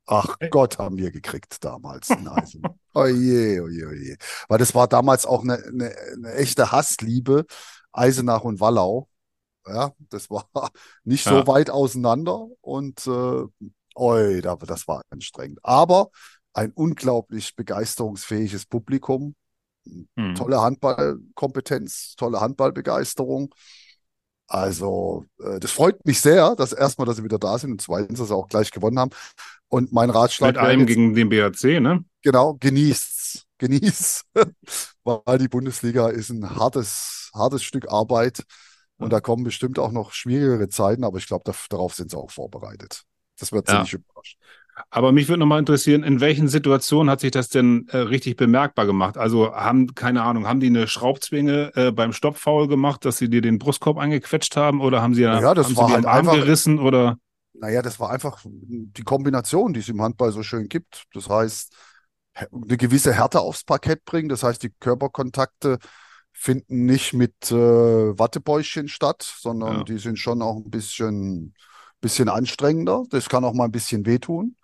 [0.07, 0.35] Ach.
[0.49, 2.63] Gott, haben wir gekriegt damals in Eisen.
[2.95, 4.17] Oje, oje, oje.
[4.49, 7.45] Weil das war damals auch eine, eine, eine echte Hassliebe,
[7.93, 9.07] Eisenach und Wallau.
[9.67, 10.49] Ja, das war
[11.03, 11.47] nicht so Ja.
[11.47, 13.43] weit auseinander und äh,
[13.95, 15.59] oi, da- das war anstrengend.
[15.61, 16.09] Aber
[16.53, 19.35] ein unglaublich begeisterungsfähiges Publikum,
[20.17, 20.35] Hm.
[20.35, 23.53] tolle Handballkompetenz, tolle Handballbegeisterung.
[24.47, 28.19] Also, äh, das freut mich sehr, dass erstmal, dass sie wieder da sind und zweitens,
[28.19, 29.11] dass sie auch gleich gewonnen haben.
[29.69, 32.03] Und mein Ratschlag Mit allem jetzt, gegen den BHC, ne?
[32.21, 34.23] genau, genießt's, genieß,
[35.03, 38.43] weil die Bundesliga ist ein hartes, hartes Stück Arbeit
[38.97, 42.17] und da kommen bestimmt auch noch schwierigere Zeiten, aber ich glaube, da, darauf sind sie
[42.17, 43.03] auch vorbereitet.
[43.39, 43.81] Das wird Ja.
[43.81, 44.39] nicht überraschen.
[44.89, 48.85] Aber mich würde nochmal interessieren, in welchen Situationen hat sich das denn äh, richtig bemerkbar
[48.85, 49.17] gemacht?
[49.17, 53.41] Also haben, keine Ahnung, haben die eine Schraubzwinge äh, beim Stoppfoul gemacht, dass sie dir
[53.41, 56.35] den Brustkorb eingequetscht haben oder haben sie, Ja, das haben war sie halt Arm einfach-
[56.35, 57.17] gerissen oder?
[57.53, 61.03] Naja, das war einfach die Kombination, die es im Handball so schön gibt.
[61.13, 61.73] Das heißt,
[62.33, 64.29] eine gewisse Härte aufs Parkett bringen.
[64.29, 65.77] Das heißt, die Körperkontakte
[66.31, 69.83] finden nicht mit äh, Wattebäuschen statt, sondern Ja.
[69.83, 71.53] die sind schon auch ein bisschen,
[71.99, 73.03] bisschen anstrengender.
[73.09, 74.55] Das kann auch mal ein bisschen wehtun.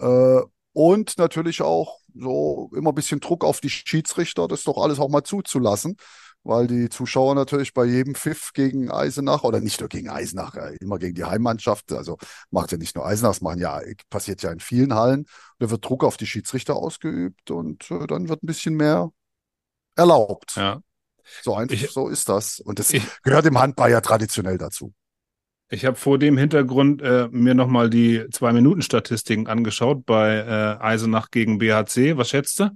[0.00, 0.40] Äh,
[0.72, 5.08] und natürlich auch so immer ein bisschen Druck auf die Schiedsrichter, das doch alles auch
[5.08, 5.96] mal zuzulassen,
[6.42, 10.76] weil die Zuschauer natürlich bei jedem Pfiff gegen Eisenach oder nicht nur gegen Eisenach, äh,
[10.80, 12.16] immer gegen die Heimmannschaft, also
[12.50, 13.80] macht ja nicht nur Eisenach, das machen ja,
[14.10, 15.26] passiert ja in vielen Hallen,
[15.58, 19.10] da wird Druck auf die Schiedsrichter ausgeübt und äh, dann wird ein bisschen mehr
[19.96, 20.54] erlaubt.
[20.56, 20.80] Ja.
[21.42, 22.60] So einfach, Ich- so ist das.
[22.60, 24.92] Und das Ich- gehört im Handball ja traditionell dazu.
[25.72, 31.58] Ich habe vor dem Hintergrund äh, mir nochmal die Zwei-Minuten-Statistiken angeschaut bei äh, Eisenach gegen
[31.58, 32.16] BHC.
[32.16, 32.70] Was schätzt du?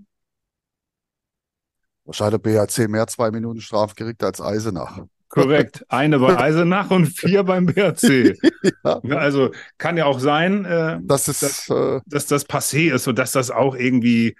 [2.04, 5.00] Wahrscheinlich BHC mehr zwei Minuten Strafe gekriegt als Eisenach.
[5.28, 5.84] Korrekt.
[5.88, 8.36] Eine bei Eisenach und vier beim BRC.
[8.82, 8.98] Ja.
[9.16, 13.18] Also kann ja auch sein, äh, Das ist, Das- äh, dass das passé ist und
[13.18, 14.36] dass das auch irgendwie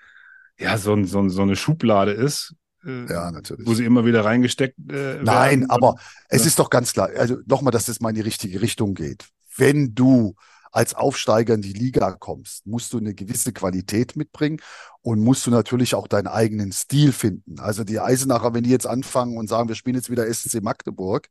[0.58, 2.54] ja so, so, so eine Schublade ist,
[2.86, 3.66] äh, ja, natürlich.
[3.66, 5.70] wo sie immer wieder reingesteckt äh, Nein, werden.
[5.70, 5.96] aber
[6.28, 6.46] es Ja.
[6.48, 9.26] ist doch ganz klar, also nochmal, dass das mal in die richtige Richtung geht.
[9.56, 10.34] Wenn du
[10.72, 14.60] als Aufsteiger in die Liga kommst, musst du eine gewisse Qualität mitbringen
[15.02, 17.60] und musst du natürlich auch deinen eigenen Stil finden.
[17.60, 21.28] Also die Eisenacher, wenn die jetzt anfangen und sagen, wir spielen jetzt wieder SC Magdeburg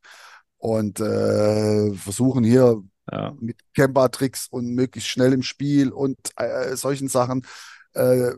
[0.56, 2.82] und äh, versuchen hier
[3.12, 3.34] ja.
[3.38, 7.44] mit Camper-Tricks und möglichst schnell im Spiel und äh, solchen Sachen
[7.92, 8.30] äh,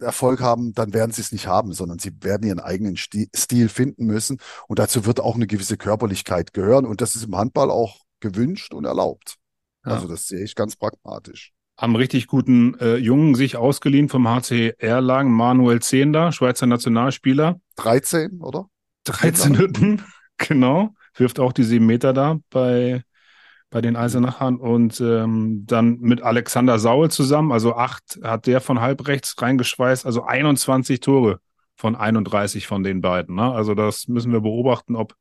[0.00, 3.68] Erfolg haben, dann werden sie es nicht haben, sondern sie werden ihren eigenen Sti Stil
[3.68, 4.38] finden müssen.
[4.68, 6.86] Und dazu wird auch eine gewisse Körperlichkeit gehören.
[6.86, 9.36] Und das ist im Handball auch gewünscht und erlaubt.
[9.84, 9.92] Ja.
[9.92, 11.52] Also das sehe ich ganz pragmatisch.
[11.78, 17.60] haben richtig guten äh, Jungen sich ausgeliehen vom HC Erlangen, Manuel Zehnder, Schweizer Nationalspieler.
[17.76, 18.66] 13, oder?
[19.04, 20.02] 13 Hütten,
[20.36, 20.94] genau.
[21.14, 23.02] Wirft auch die sieben Meter da bei,
[23.70, 24.56] bei den Eisenachern.
[24.56, 30.04] Und ähm, dann mit Alexander Saul zusammen, also acht hat der von halb rechts reingeschweißt,
[30.04, 31.40] also 21 Tore
[31.76, 33.36] von 31 von den beiden.
[33.36, 33.52] Ne?
[33.52, 35.14] Also das müssen wir beobachten, ob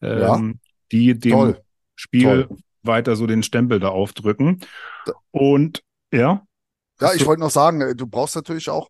[0.00, 0.60] ähm,
[0.92, 1.60] die dem Toll.
[1.94, 2.58] Spiel Toll.
[2.82, 4.60] weiter so den Stempel da aufdrücken.
[5.30, 5.82] Und
[6.12, 6.42] ja,
[7.00, 8.88] Ja, ich wollte noch sagen, äh, du brauchst natürlich auch,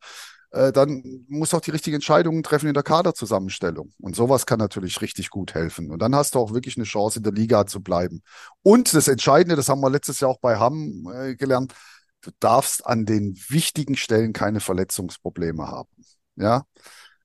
[0.52, 3.92] äh, dann musst du auch die richtigen Entscheidungen treffen in der Kaderzusammenstellung.
[3.98, 5.90] Und sowas kann natürlich richtig gut helfen.
[5.90, 8.22] Und dann hast du auch wirklich eine Chance, in der Liga zu bleiben.
[8.62, 11.74] Und das Entscheidende, das haben wir letztes Jahr auch bei Hamm äh, gelernt,
[12.22, 15.88] du darfst an den wichtigen Stellen keine Verletzungsprobleme haben.
[16.36, 16.64] Ja.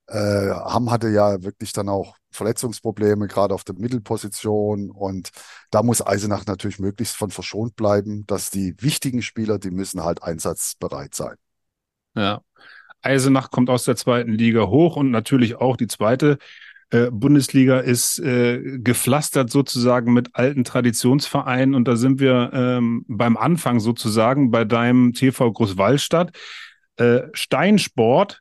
[0.06, 4.90] Äh, Hamm hatte ja wirklich dann auch Verletzungsprobleme, gerade auf der Mittelposition.
[4.90, 5.30] Und
[5.70, 10.22] da muss Eisenach natürlich möglichst von verschont bleiben, dass die wichtigen Spieler, die müssen halt
[10.22, 11.34] einsatzbereit sein.
[12.14, 12.40] Ja.
[13.02, 16.38] Eisenach kommt aus der zweiten Liga hoch und natürlich auch die zweite
[16.90, 23.36] äh, Bundesliga ist äh, gepflastert sozusagen mit alten Traditionsvereinen und da sind wir ähm, beim
[23.36, 26.36] Anfang sozusagen bei deinem TV Großwallstadt.
[26.96, 28.40] Äh, Steinsport,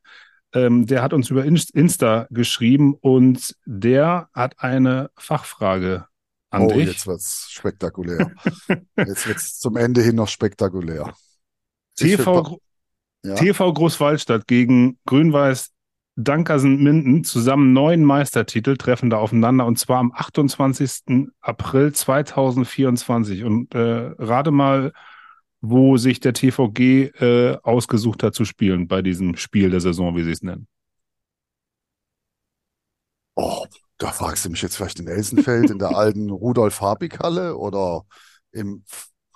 [0.54, 6.06] ähm, der hat uns über Inst- Insta geschrieben und der hat eine Fachfrage
[6.52, 6.86] an Oh, dich.
[6.88, 8.32] jetzt wird's spektakulär.
[8.96, 11.14] Jetzt wird's zum Ende hin noch spektakulär.
[11.98, 12.60] TV,
[13.26, 13.34] Ja.
[13.34, 15.72] TV Großwallstadt gegen Grün-Weiß
[16.16, 21.28] Dankersen Minden zusammen neun Meistertitel treffen da aufeinander und zwar am 28.
[21.42, 23.44] April 2024.
[23.44, 24.94] Und äh, rate mal,
[25.60, 30.24] wo sich der TVG äh, ausgesucht hat zu spielen bei diesem Spiel der Saison, wie
[30.24, 30.68] sie es nennen.
[33.36, 33.66] Oh,
[33.98, 38.04] da fragst du mich jetzt vielleicht in Elsenfeld, in der alten Rudolf-Habig-Halle oder
[38.52, 38.86] im,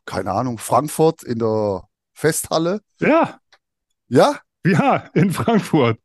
[0.05, 1.83] keine Ahnung, Frankfurt in der
[2.13, 2.79] Festhalle.
[3.01, 3.39] Ja,
[4.09, 5.97] Ja, ja, in Frankfurt.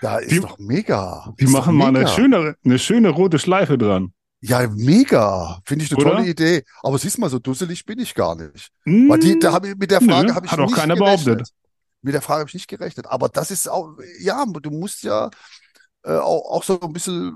[0.00, 1.32] da ist Die- doch mega.
[1.38, 2.10] Die Ist machen mal eine mega.
[2.10, 4.12] schöne, eine schöne rote Schleife dran.
[4.42, 5.60] Ja, mega.
[5.66, 6.16] Finde ich eine Oder?
[6.16, 6.64] tolle Idee.
[6.82, 8.70] Aber siehst mal, so dusselig bin ich gar nicht.
[8.86, 11.26] Weil die, da hab ich, mit der Frage habe ich hat auch nicht keiner gerechnet.
[11.36, 11.54] behauptet.
[12.02, 13.06] Mit der Frage habe ich nicht gerechnet.
[13.06, 15.28] Aber das ist auch, ja, du musst ja
[16.02, 17.28] äh, auch, auch so ein bisschen,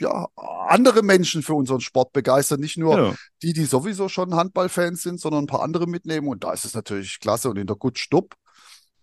[0.00, 0.26] äh, ja,
[0.68, 2.60] andere Menschen für unseren Sport begeistern.
[2.60, 3.14] Nicht nur Ja.
[3.42, 6.28] die, die sowieso schon Handballfans sind, sondern ein paar andere mitnehmen.
[6.28, 7.50] Und da ist es natürlich klasse.
[7.50, 8.34] Und in der Gut Stupp,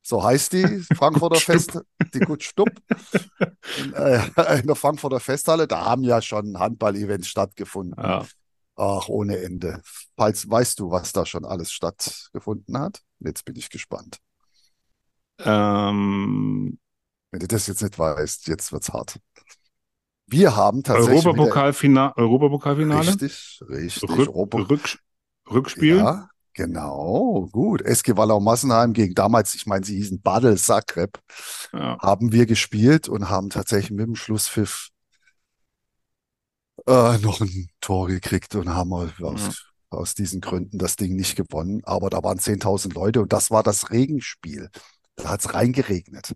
[0.07, 0.63] so heißt die
[0.95, 1.79] Frankfurter Fest,
[2.13, 2.69] die Gut Stupp,
[3.77, 8.01] in, äh, in der Frankfurter Festhalle, da haben ja schon Handball-Events stattgefunden.
[8.01, 8.25] Ja.
[8.77, 9.81] Ach, ohne Ende.
[10.15, 13.01] Falls, weißt du, was da schon alles stattgefunden hat?
[13.19, 14.19] Jetzt bin ich gespannt.
[15.39, 16.79] Ähm,
[17.31, 19.19] Wenn du das jetzt nicht weißt, jetzt wird's hart.
[20.27, 23.07] Wir haben tatsächlich wieder- Europapokalfina Europapokalfinale.
[23.09, 24.09] Richtig, richtig.
[24.09, 24.99] Rück, Europa- Rück,
[25.51, 25.97] Rückspiel.
[25.97, 27.81] Ja, genau, gut.
[27.83, 31.19] SG Wallau Massenheim gegen damals, ich meine, sie hießen Badel Zagreb,
[31.73, 31.97] Ja.
[32.01, 34.89] haben wir gespielt und haben tatsächlich mit dem Schlusspfiff
[36.87, 41.81] äh, noch ein Tor gekriegt und haben aus, aus diesen Gründen das Ding nicht gewonnen.
[41.85, 44.69] Aber da waren 10.000 Leute und das war das Regenspiel.
[45.15, 46.33] Da hat's reingeregnet.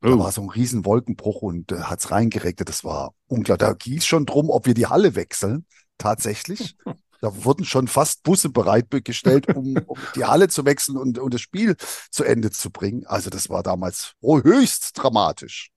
[0.00, 0.18] Da Oh.
[0.18, 2.68] war so ein riesen Wolkenbruch und da hat's reingeregnet.
[2.68, 3.56] Das war unklar.
[3.58, 5.66] Da ging schon drum, ob wir die Halle wechseln.
[5.98, 6.76] Tatsächlich.
[7.20, 11.40] Da wurden schon fast Busse bereitgestellt, um, um die Halle zu wechseln und, und das
[11.40, 11.76] Spiel
[12.10, 13.06] zu Ende zu bringen.
[13.06, 15.70] Also das war damals höchst dramatisch.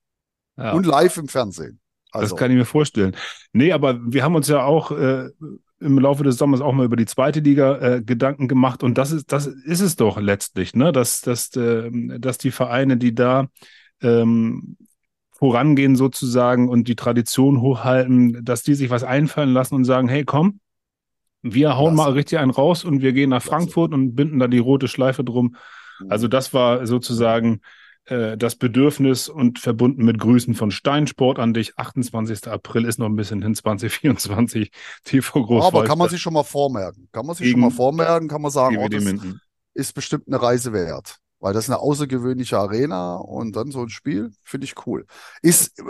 [0.58, 0.74] Ja.
[0.74, 1.80] Und live im Fernsehen.
[2.12, 3.16] Das Also, kann ich mir vorstellen.
[3.54, 5.30] Nee, aber wir haben uns ja auch äh,
[5.80, 9.12] im Laufe des Sommers auch mal über die zweite Liga äh, Gedanken gemacht und das
[9.12, 10.92] ist, das ist es doch letztlich, ne?
[10.92, 13.48] Dass, dass, äh, dass die Vereine, die da
[14.02, 14.78] ähm,
[15.32, 20.26] vorangehen sozusagen und die Tradition hochhalten, dass die sich was einfallen lassen und sagen, hey,
[20.26, 20.60] komm,
[21.54, 23.44] wir hauen mal richtig einen raus und wir gehen nach.
[23.44, 25.56] Frankfurt und binden da die rote Schleife drum.
[26.00, 26.12] Mhm.
[26.12, 27.62] Also das war sozusagen
[28.06, 31.78] äh, das Bedürfnis und verbunden mit Grüßen von Steinsport an dich.
[31.78, 32.48] 28.
[32.48, 34.72] April ist noch ein bisschen hin, 2024
[35.04, 35.74] TV Großwaldstadt.
[35.74, 37.10] Aber kann man sich schon mal vormerken.
[37.12, 39.04] Kann man sich schon mal vormerken, kann man sagen, oh, das
[39.74, 41.20] ist bestimmt eine Reise wert.
[41.40, 45.06] Weil das ist eine außergewöhnliche Arena und dann so ein Spiel, finde ich cool.
[45.44, 45.84] Ist, äh,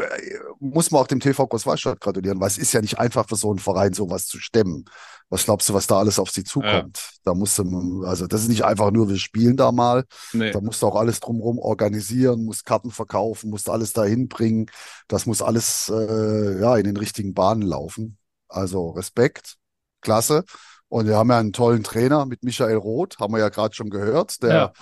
[0.59, 3.49] muss man auch dem TV Großwaldstadt gratulieren, weil es ist ja nicht einfach für so
[3.49, 4.83] einen Verein sowas zu stemmen.
[5.29, 6.97] Was glaubst du, was da alles auf sie zukommt?
[6.97, 7.19] Ja.
[7.23, 10.03] Da musst du, also das ist nicht einfach nur, wir spielen da mal.
[10.33, 10.51] Nee.
[10.51, 14.65] Da musst du auch alles drumherum organisieren, musst Karten verkaufen, musst alles dahin bringen.
[15.07, 18.17] Das muss alles äh, ja in den richtigen Bahnen laufen.
[18.49, 19.55] Also Respekt,
[20.01, 20.43] klasse.
[20.89, 23.89] Und wir haben ja einen tollen Trainer mit Michael Roth, haben wir ja gerade schon
[23.89, 24.73] gehört, der ja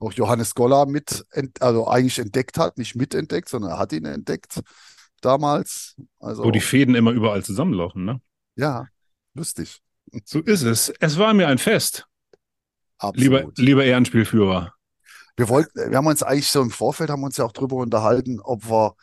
[0.00, 1.24] auch Johannes Goller mit,
[1.60, 4.60] also eigentlich entdeckt hat, nicht mitentdeckt, sondern er hat ihn entdeckt
[5.20, 5.96] damals.
[6.18, 8.20] Also, Wo die Fäden immer überall zusammenlaufen, ne?
[8.56, 8.86] Ja,
[9.34, 9.80] lustig.
[10.24, 10.88] So ist es.
[11.00, 12.06] Es war mir ein Fest.
[12.98, 13.22] Absolut.
[13.22, 14.74] Lieber, lieber Ehrenspielführer.
[15.36, 18.40] Wir wollten, wir haben uns eigentlich so im Vorfeld haben uns ja auch drüber unterhalten,
[18.40, 18.94] ob wir,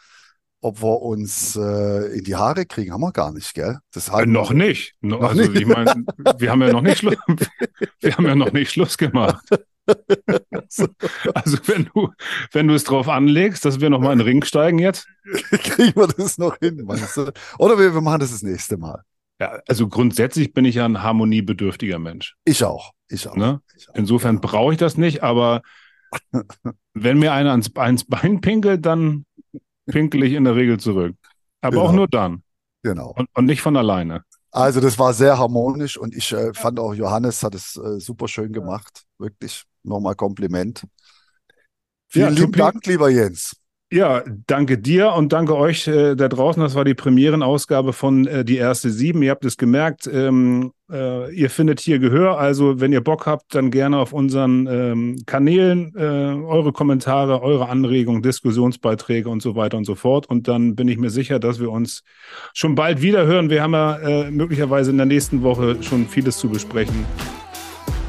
[0.61, 2.91] ob wir uns äh, in die Haare kriegen.
[2.91, 3.79] Haben wir gar nicht, gell?
[3.91, 4.95] Das äh, noch nicht.
[5.01, 5.61] No, noch also, nicht.
[5.61, 6.05] ich meine,
[6.37, 7.15] wir haben ja noch nicht Schluss,
[8.01, 9.47] wir haben ja noch nicht Schluss gemacht.
[11.34, 12.09] also wenn du,
[12.51, 15.07] wenn du es drauf anlegst, dass wir nochmal in den Ring steigen jetzt.
[15.51, 17.32] Kriegen wir das noch hin, meinst du?
[17.59, 19.03] Oder wir, wir machen das das nächste Mal.
[19.39, 22.36] Ja, also grundsätzlich bin ich ja ein harmoniebedürftiger Mensch.
[22.43, 22.91] Ich auch.
[23.07, 23.36] Ich auch.
[23.36, 23.61] Ne?
[23.78, 24.41] Ich auch Insofern ja.
[24.41, 25.61] brauche ich das nicht, aber
[26.93, 29.26] wenn mir einer ans, ans Bein pinkelt, dann
[29.86, 31.15] pinkel ich in der Regel zurück.
[31.61, 31.86] Aber genau.
[31.86, 32.43] auch nur dann.
[32.84, 33.13] Genau.
[33.15, 34.24] Und, und nicht von alleine.
[34.51, 38.28] Also das war sehr harmonisch und ich äh, fand auch Johannes hat es äh, super
[38.28, 39.03] schön gemacht.
[39.20, 40.83] Wirklich nochmal Kompliment.
[42.09, 43.55] Vielen ja, lieben Dank, lieber Jens.
[43.89, 46.61] Ja, danke dir und danke euch äh, da draußen.
[46.61, 49.23] Das war die Premierenausgabe von äh, Die erste Sieben.
[49.23, 52.38] Ihr habt es gemerkt, ähm, äh, ihr findet hier Gehör.
[52.38, 57.69] Also, wenn ihr Bock habt, dann gerne auf unseren ähm, Kanälen äh, eure Kommentare, eure
[57.69, 60.25] Anregungen, Diskussionsbeiträge und so weiter und so fort.
[60.25, 62.03] Und dann bin ich mir sicher, dass wir uns
[62.53, 63.49] schon bald wieder hören.
[63.49, 67.05] Wir haben ja äh, möglicherweise in der nächsten Woche schon vieles zu besprechen.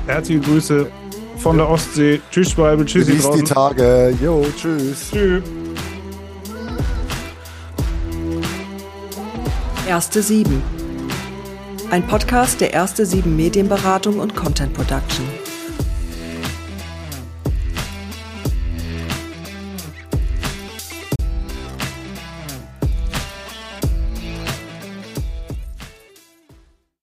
[0.06, 0.90] Herzliche Grüße
[1.38, 2.20] von der Ostsee.
[2.30, 2.84] Tschüss, Schwalbe.
[2.84, 4.14] Tschüss, die Tage.
[4.20, 5.10] Jo, tschüss.
[5.10, 5.42] Tschüss.
[9.86, 10.62] Erste Sieben.
[11.90, 15.26] Ein Podcast der Erste Sieben Medienberatung und Content Production.